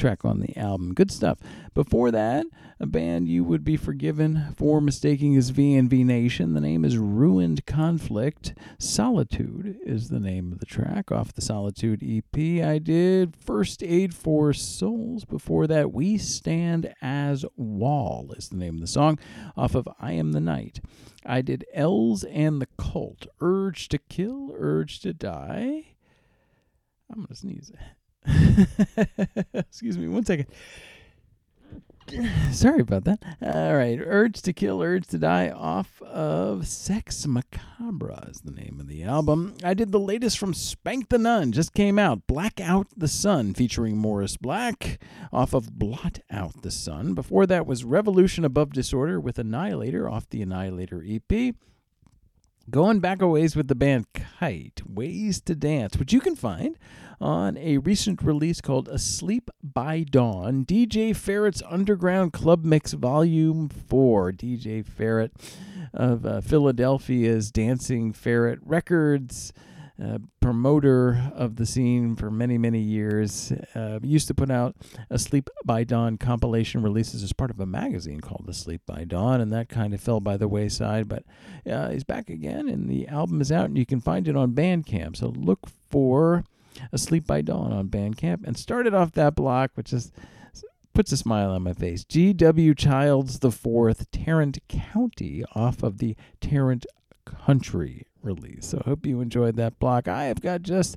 track 0.00 0.24
on 0.24 0.40
the 0.40 0.56
album. 0.56 0.94
Good 0.94 1.10
stuff. 1.10 1.38
Before 1.74 2.10
that, 2.10 2.46
a 2.80 2.86
band 2.86 3.28
you 3.28 3.44
would 3.44 3.62
be 3.62 3.76
forgiven 3.76 4.54
for 4.56 4.80
mistaking 4.80 5.36
as 5.36 5.52
VNV 5.52 6.04
Nation. 6.04 6.54
The 6.54 6.60
name 6.60 6.84
is 6.84 6.96
Ruined 6.96 7.66
Conflict. 7.66 8.54
Solitude 8.78 9.76
is 9.84 10.08
the 10.08 10.18
name 10.18 10.50
of 10.50 10.58
the 10.58 10.66
track 10.66 11.12
off 11.12 11.34
the 11.34 11.42
Solitude 11.42 12.02
EP. 12.02 12.64
I 12.64 12.78
did 12.78 13.36
First 13.36 13.82
Aid 13.82 14.14
for 14.14 14.54
Souls. 14.54 15.26
Before 15.26 15.66
that, 15.66 15.92
We 15.92 16.16
Stand 16.16 16.94
as 17.02 17.44
Wall 17.56 18.32
is 18.36 18.48
the 18.48 18.56
name 18.56 18.76
of 18.76 18.80
the 18.80 18.86
song 18.86 19.18
off 19.56 19.74
of 19.74 19.86
I 20.00 20.12
Am 20.12 20.32
the 20.32 20.40
Night. 20.40 20.80
I 21.26 21.42
did 21.42 21.66
Els 21.74 22.24
and 22.24 22.62
the 22.62 22.68
Cult. 22.78 23.26
Urge 23.42 23.88
to 23.88 23.98
Kill, 23.98 24.54
Urge 24.56 25.00
to 25.00 25.12
Die. 25.12 25.84
I'm 27.10 27.16
going 27.16 27.26
to 27.26 27.34
sneeze. 27.34 27.72
Excuse 29.54 29.98
me 29.98 30.08
one 30.08 30.24
second. 30.24 30.46
Sorry 32.50 32.80
about 32.80 33.04
that. 33.04 33.22
All 33.40 33.76
right. 33.76 33.98
Urge 34.02 34.42
to 34.42 34.52
Kill, 34.52 34.82
Urge 34.82 35.06
to 35.08 35.18
Die 35.18 35.50
off 35.50 36.02
of 36.02 36.66
Sex 36.66 37.26
Macabre 37.26 38.28
is 38.28 38.40
the 38.40 38.50
name 38.50 38.78
of 38.80 38.88
the 38.88 39.04
album. 39.04 39.54
I 39.62 39.74
did 39.74 39.92
the 39.92 40.00
latest 40.00 40.38
from 40.38 40.52
Spank 40.52 41.08
the 41.08 41.18
Nun, 41.18 41.52
just 41.52 41.72
came 41.72 41.98
out. 41.98 42.26
Black 42.26 42.60
Out 42.60 42.88
the 42.96 43.08
Sun 43.08 43.54
featuring 43.54 43.96
Morris 43.96 44.36
Black 44.36 45.00
off 45.32 45.54
of 45.54 45.78
Blot 45.78 46.18
Out 46.30 46.62
the 46.62 46.70
Sun. 46.72 47.14
Before 47.14 47.46
that 47.46 47.66
was 47.66 47.84
Revolution 47.84 48.44
Above 48.44 48.72
Disorder 48.72 49.20
with 49.20 49.38
Annihilator 49.38 50.08
off 50.08 50.28
the 50.28 50.42
Annihilator 50.42 51.04
EP. 51.08 51.54
Going 52.70 53.00
back 53.00 53.20
a 53.20 53.26
ways 53.26 53.56
with 53.56 53.66
the 53.66 53.74
band 53.74 54.06
Kite, 54.12 54.82
Ways 54.86 55.40
to 55.40 55.56
Dance, 55.56 55.96
which 55.96 56.12
you 56.12 56.20
can 56.20 56.36
find 56.36 56.78
on 57.20 57.56
a 57.56 57.78
recent 57.78 58.22
release 58.22 58.60
called 58.60 58.86
Asleep 58.86 59.50
by 59.60 60.04
Dawn, 60.04 60.64
DJ 60.64 61.16
Ferret's 61.16 61.64
Underground 61.68 62.32
Club 62.32 62.64
Mix 62.64 62.92
Volume 62.92 63.68
4. 63.70 64.32
DJ 64.32 64.86
Ferret 64.86 65.32
of 65.92 66.24
uh, 66.24 66.40
Philadelphia's 66.42 67.50
Dancing 67.50 68.12
Ferret 68.12 68.60
Records. 68.62 69.52
Uh, 70.02 70.18
promoter 70.40 71.30
of 71.34 71.56
the 71.56 71.66
scene 71.66 72.16
for 72.16 72.30
many, 72.30 72.56
many 72.56 72.80
years. 72.80 73.52
Uh, 73.74 73.98
used 74.02 74.26
to 74.28 74.34
put 74.34 74.50
out 74.50 74.74
Asleep 75.10 75.50
by 75.64 75.84
Dawn 75.84 76.16
compilation 76.16 76.82
releases 76.82 77.22
as 77.22 77.34
part 77.34 77.50
of 77.50 77.60
a 77.60 77.66
magazine 77.66 78.20
called 78.20 78.44
The 78.46 78.54
Sleep 78.54 78.80
by 78.86 79.04
Dawn, 79.04 79.42
and 79.42 79.52
that 79.52 79.68
kind 79.68 79.92
of 79.92 80.00
fell 80.00 80.20
by 80.20 80.38
the 80.38 80.48
wayside. 80.48 81.06
But 81.06 81.24
uh, 81.70 81.90
he's 81.90 82.04
back 82.04 82.30
again, 82.30 82.66
and 82.66 82.88
the 82.88 83.08
album 83.08 83.42
is 83.42 83.52
out, 83.52 83.66
and 83.66 83.76
you 83.76 83.84
can 83.84 84.00
find 84.00 84.26
it 84.26 84.36
on 84.36 84.52
Bandcamp. 84.52 85.16
So 85.16 85.34
look 85.36 85.66
for 85.90 86.44
Asleep 86.92 87.26
by 87.26 87.42
Dawn 87.42 87.70
on 87.70 87.88
Bandcamp, 87.88 88.46
and 88.46 88.56
started 88.56 88.94
off 88.94 89.12
that 89.12 89.34
block, 89.34 89.72
which 89.74 89.92
is 89.92 90.12
puts 90.94 91.12
a 91.12 91.16
smile 91.16 91.50
on 91.50 91.62
my 91.62 91.72
face. 91.72 92.04
G.W. 92.04 92.74
Childs 92.74 93.38
the 93.38 93.52
Fourth, 93.52 94.10
Tarrant 94.10 94.58
County, 94.68 95.44
off 95.54 95.82
of 95.82 95.98
the 95.98 96.16
Tarrant 96.40 96.86
County 97.24 98.06
release. 98.22 98.66
So 98.66 98.82
I 98.84 98.88
hope 98.88 99.06
you 99.06 99.20
enjoyed 99.20 99.56
that 99.56 99.78
block. 99.78 100.08
I 100.08 100.24
have 100.24 100.40
got 100.40 100.62
just 100.62 100.96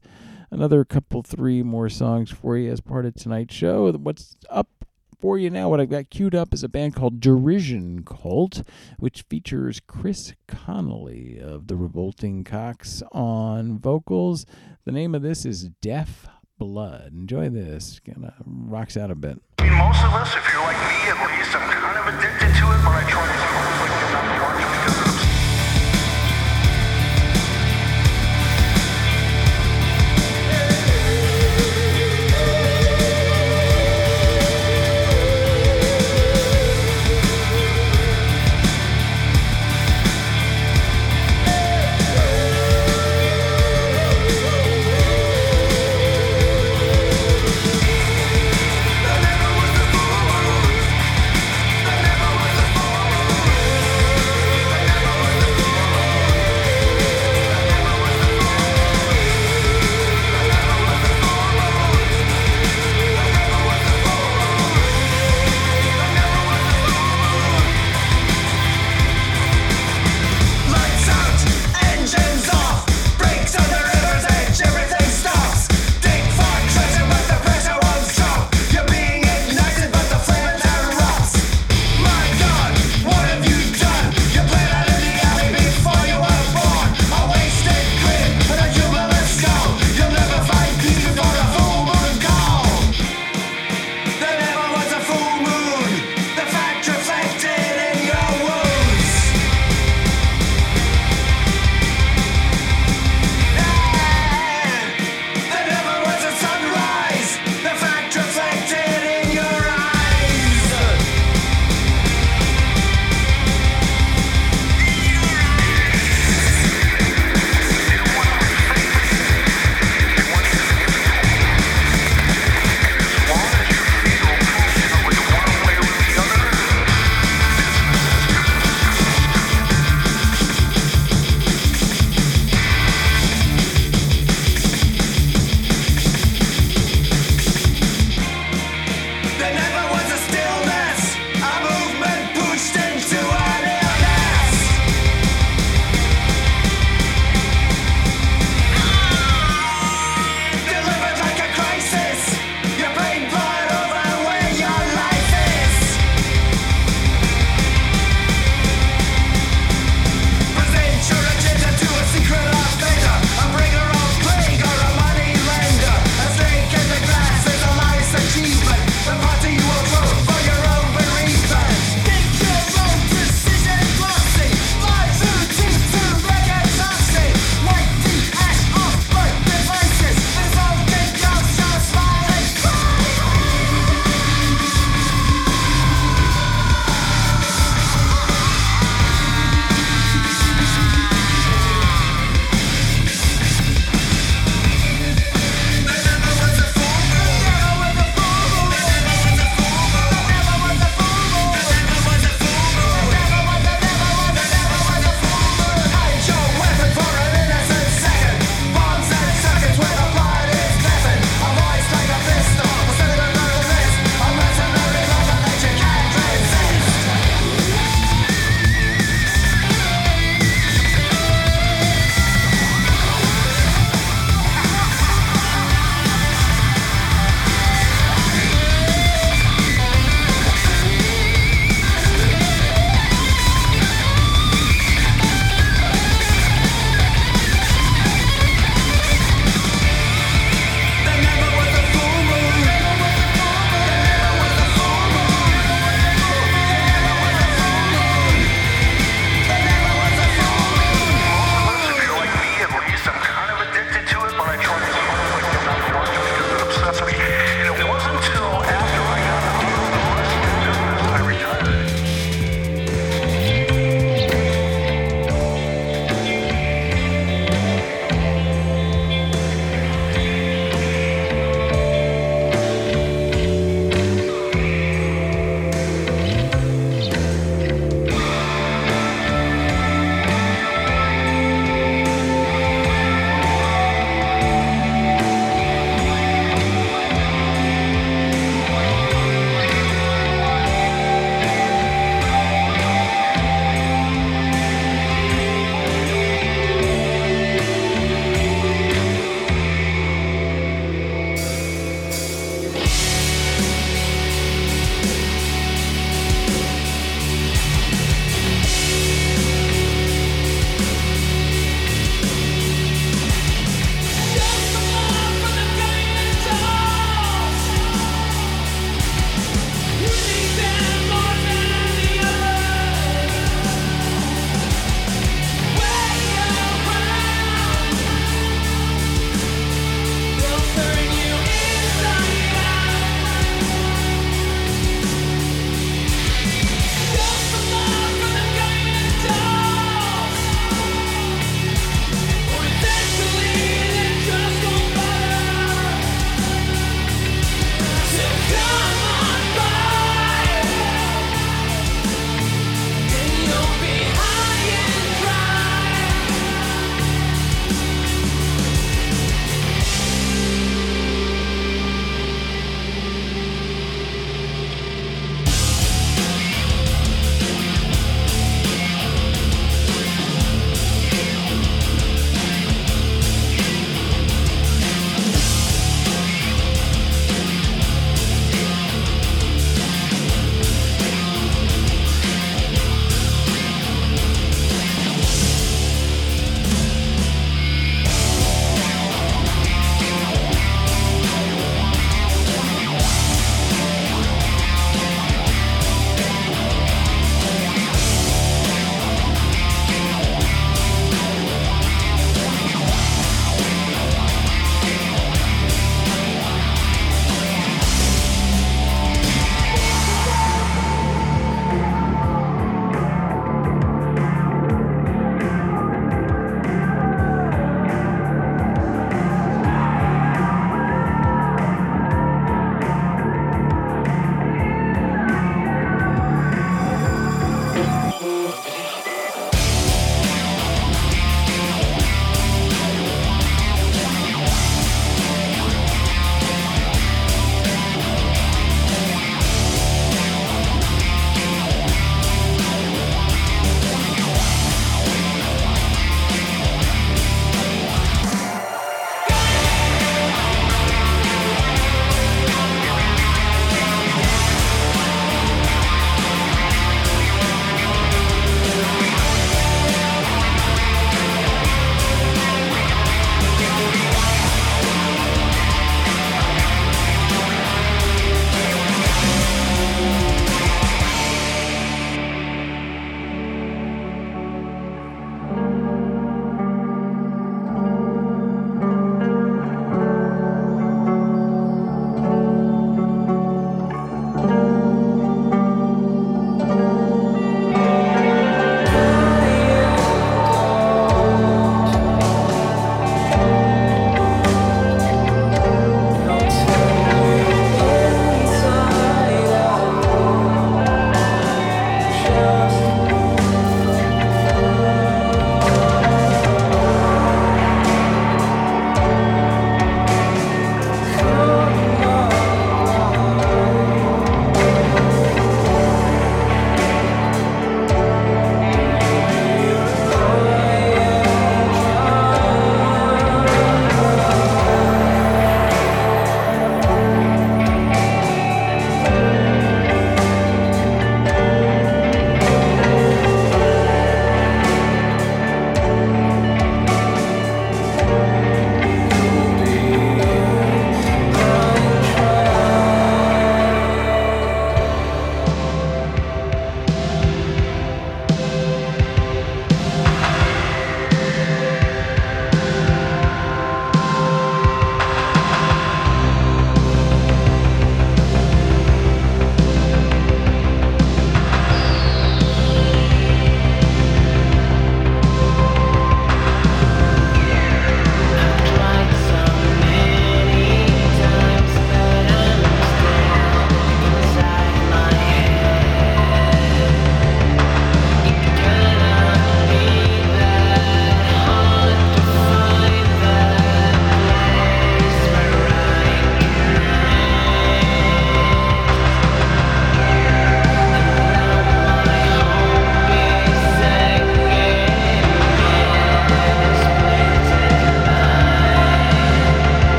another 0.51 0.85
couple, 0.85 1.23
three 1.23 1.63
more 1.63 1.89
songs 1.89 2.31
for 2.31 2.57
you 2.57 2.71
as 2.71 2.81
part 2.81 3.05
of 3.05 3.15
tonight's 3.15 3.55
show. 3.55 3.91
What's 3.91 4.37
up 4.49 4.69
for 5.19 5.37
you 5.37 5.49
now? 5.49 5.69
What 5.69 5.79
I've 5.79 5.89
got 5.89 6.09
queued 6.09 6.35
up 6.35 6.53
is 6.53 6.63
a 6.63 6.69
band 6.69 6.95
called 6.95 7.19
Derision 7.19 8.03
Cult, 8.05 8.61
which 8.97 9.23
features 9.29 9.79
Chris 9.87 10.33
Connelly 10.47 11.39
of 11.39 11.67
the 11.67 11.75
Revolting 11.75 12.43
Cocks 12.43 13.01
on 13.11 13.79
vocals. 13.79 14.45
The 14.85 14.91
name 14.91 15.15
of 15.15 15.21
this 15.21 15.45
is 15.45 15.69
Deaf 15.81 16.27
Blood. 16.57 17.13
Enjoy 17.13 17.49
this. 17.49 17.99
Kind 18.05 18.25
of 18.25 18.33
rocks 18.45 18.97
out 18.97 19.11
a 19.11 19.15
bit. 19.15 19.41
I 19.59 19.63
mean, 19.63 19.77
most 19.77 20.03
of 20.03 20.13
us, 20.13 20.35
if 20.35 20.53
you're 20.53 20.61
like 20.61 20.77
me 20.77 21.07
at 21.07 21.17
least, 21.25 21.55
I'm 21.55 21.71
kind 21.71 21.97
of 21.97 22.19
addicted 22.19 22.51
to 22.59 22.65
it, 22.67 22.79
but 22.83 22.91
I 22.91 23.03
try 23.09 23.25
to 23.25 23.33
like 23.33 24.13
not 24.13 24.53
because 24.85 25.12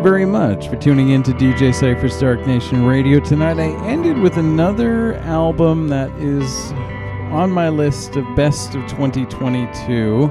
you 0.00 0.04
very 0.04 0.24
much 0.24 0.68
for 0.68 0.76
tuning 0.76 1.10
in 1.10 1.22
to 1.22 1.32
DJ 1.32 1.74
Cypher's 1.74 2.18
Dark 2.18 2.46
Nation 2.46 2.86
Radio 2.86 3.20
tonight. 3.20 3.58
I 3.58 3.68
ended 3.86 4.18
with 4.18 4.38
another 4.38 5.16
album 5.16 5.88
that 5.88 6.10
is 6.12 6.72
on 7.30 7.50
my 7.50 7.68
list 7.68 8.16
of 8.16 8.24
best 8.34 8.74
of 8.74 8.82
2022. 8.88 10.30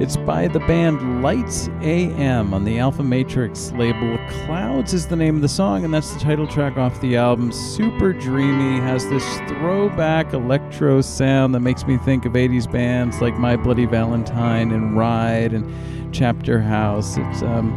It's 0.00 0.16
by 0.16 0.48
the 0.48 0.58
band 0.60 1.22
Lights 1.22 1.68
AM 1.82 2.52
on 2.52 2.64
the 2.64 2.78
Alfa 2.78 3.04
Matrix 3.04 3.70
label. 3.72 4.18
Clouds 4.44 4.92
is 4.92 5.06
the 5.06 5.16
name 5.16 5.36
of 5.36 5.42
the 5.42 5.48
song, 5.48 5.84
and 5.84 5.94
that's 5.94 6.12
the 6.12 6.20
title 6.20 6.46
track 6.46 6.76
off 6.76 7.00
the 7.00 7.16
album. 7.16 7.52
Super 7.52 8.12
dreamy, 8.12 8.80
has 8.80 9.08
this 9.08 9.24
throwback 9.48 10.32
electro 10.32 11.00
sound 11.00 11.54
that 11.54 11.60
makes 11.60 11.86
me 11.86 11.96
think 11.96 12.24
of 12.24 12.32
80s 12.32 12.70
bands 12.70 13.20
like 13.20 13.38
My 13.38 13.56
Bloody 13.56 13.86
Valentine 13.86 14.72
and 14.72 14.96
Ride 14.96 15.52
and 15.52 16.12
Chapterhouse. 16.12 17.16
It's 17.16 17.42
um, 17.42 17.72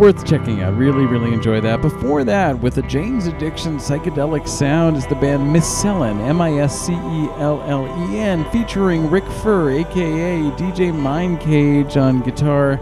worth 0.00 0.26
checking 0.26 0.62
out. 0.62 0.74
Really, 0.78 1.04
really 1.04 1.34
enjoy 1.34 1.60
that. 1.60 1.82
Before 1.82 2.24
that, 2.24 2.58
with 2.58 2.78
a 2.78 2.82
Jane's 2.82 3.26
Addiction 3.26 3.76
psychedelic 3.76 4.48
sound, 4.48 4.96
is 4.96 5.06
the 5.06 5.14
band 5.14 5.54
Miscellen, 5.54 6.26
M 6.26 6.40
I 6.40 6.54
S 6.54 6.86
C 6.86 6.94
E 6.94 7.28
L 7.36 7.62
L 7.66 7.84
E 8.10 8.18
N, 8.18 8.50
featuring 8.50 9.10
Rick 9.10 9.26
Fur, 9.42 9.70
aka 9.70 10.40
DJ 10.52 10.90
Mindcage, 10.90 12.00
on 12.00 12.22
guitar. 12.22 12.80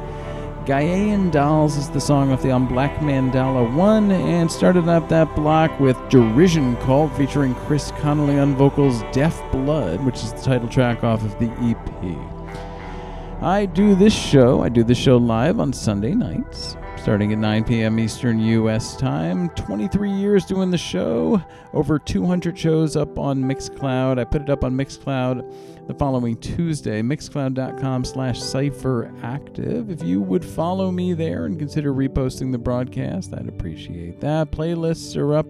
Gaian 0.65 1.33
Dolls 1.33 1.77
is 1.77 1.91
the 1.91 2.01
song 2.01 2.31
off 2.31 2.43
the 2.43 2.51
album 2.51 2.69
Black 2.69 2.95
Mandala 3.01 3.75
1, 3.75 4.13
and 4.13 4.51
started 4.51 4.89
up 4.89 5.09
that 5.09 5.35
block 5.35 5.81
with 5.81 5.97
Derision 6.11 6.81
Cult 6.83 7.13
featuring 7.17 7.55
Chris 7.67 7.91
Connelly 7.99 8.39
on 8.39 8.55
vocals, 8.55 9.03
Deaf 9.11 9.43
Blood, 9.51 10.05
which 10.05 10.23
is 10.23 10.33
the 10.35 10.43
title 10.43 10.69
track 10.69 11.03
off 11.03 11.25
of 11.25 11.37
the 11.41 11.51
EP. 11.63 13.43
I 13.43 13.67
do 13.67 13.97
this 13.97 14.15
show, 14.15 14.63
I 14.63 14.69
do 14.69 14.85
this 14.85 14.99
show 14.99 15.17
live 15.17 15.59
on 15.59 15.73
Sunday 15.73 16.15
nights 16.15 16.77
starting 16.99 17.33
at 17.33 17.39
9 17.39 17.65
p.m. 17.65 17.99
Eastern 17.99 18.41
U.S. 18.41 18.97
time. 18.97 19.49
23 19.51 20.11
years 20.11 20.45
doing 20.45 20.71
the 20.71 20.79
show, 20.79 21.43
over 21.73 21.99
200 21.99 22.59
shows 22.59 22.97
up 22.97 23.19
on 23.19 23.43
Mixcloud. 23.43 24.19
I 24.19 24.25
put 24.25 24.43
it 24.43 24.51
up 24.51 24.65
on 24.65 24.77
Mixcloud 24.77 25.87
the 25.87 25.95
following 25.95 26.37
Tuesday, 26.37 27.01
mixcloud.com 27.01 28.05
slash 28.05 28.39
cypheractive. 28.39 29.91
If 29.91 30.03
you 30.03 30.21
would 30.21 30.45
follow 30.45 30.91
me 30.91 31.15
there 31.15 31.47
and 31.47 31.59
consider 31.59 31.95
reposting 31.95 32.53
the 32.53 32.59
broadcast, 32.59 33.33
I'd 33.33 33.49
appreciate 33.49 34.21
that. 34.21 34.51
Playlists 34.51 35.17
are 35.17 35.35
up. 35.35 35.47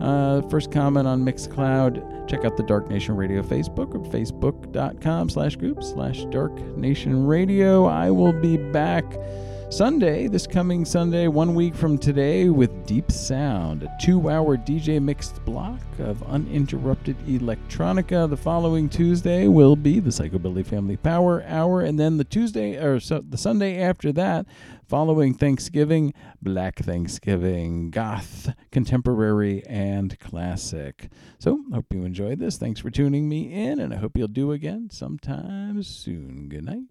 Uh, 0.00 0.46
first 0.48 0.70
comment 0.70 1.06
on 1.06 1.24
Mixcloud. 1.24 2.28
Check 2.28 2.44
out 2.44 2.56
the 2.56 2.64
Dark 2.64 2.88
Nation 2.88 3.16
Radio 3.16 3.42
Facebook 3.42 3.94
or 3.94 4.00
facebook.com 4.10 5.30
slash 5.30 5.56
group 5.56 5.82
slash 5.82 6.24
Dark 6.26 6.52
Nation 6.76 7.26
Radio. 7.26 7.86
I 7.86 8.10
will 8.10 8.32
be 8.32 8.56
back 8.56 9.04
Sunday, 9.68 10.28
this 10.28 10.46
coming 10.46 10.84
Sunday, 10.84 11.26
one 11.26 11.52
week 11.52 11.74
from 11.74 11.98
today, 11.98 12.48
with 12.48 12.86
Deep 12.86 13.10
Sound, 13.10 13.82
a 13.82 13.94
two 14.00 14.30
hour 14.30 14.56
DJ 14.56 15.02
mixed 15.02 15.44
block 15.44 15.80
of 15.98 16.22
uninterrupted 16.22 17.18
electronica. 17.26 18.30
The 18.30 18.36
following 18.36 18.88
Tuesday 18.88 19.48
will 19.48 19.74
be 19.74 19.98
the 19.98 20.10
Psychobilly 20.10 20.64
Family 20.64 20.96
Power 20.96 21.42
Hour, 21.48 21.80
and 21.80 21.98
then 21.98 22.16
the 22.16 22.24
Tuesday, 22.24 22.76
or 22.76 23.00
so, 23.00 23.22
the 23.28 23.36
Sunday 23.36 23.82
after 23.82 24.12
that, 24.12 24.46
following 24.86 25.34
Thanksgiving, 25.34 26.14
Black 26.40 26.78
Thanksgiving, 26.78 27.90
Goth, 27.90 28.54
Contemporary, 28.70 29.64
and 29.66 30.16
Classic. 30.20 31.08
So, 31.40 31.64
hope 31.74 31.86
you 31.92 32.04
enjoyed 32.04 32.38
this. 32.38 32.56
Thanks 32.56 32.80
for 32.80 32.90
tuning 32.90 33.28
me 33.28 33.52
in, 33.52 33.80
and 33.80 33.92
I 33.92 33.96
hope 33.96 34.16
you'll 34.16 34.28
do 34.28 34.52
again 34.52 34.90
sometime 34.92 35.82
soon. 35.82 36.48
Good 36.48 36.64
night. 36.64 36.84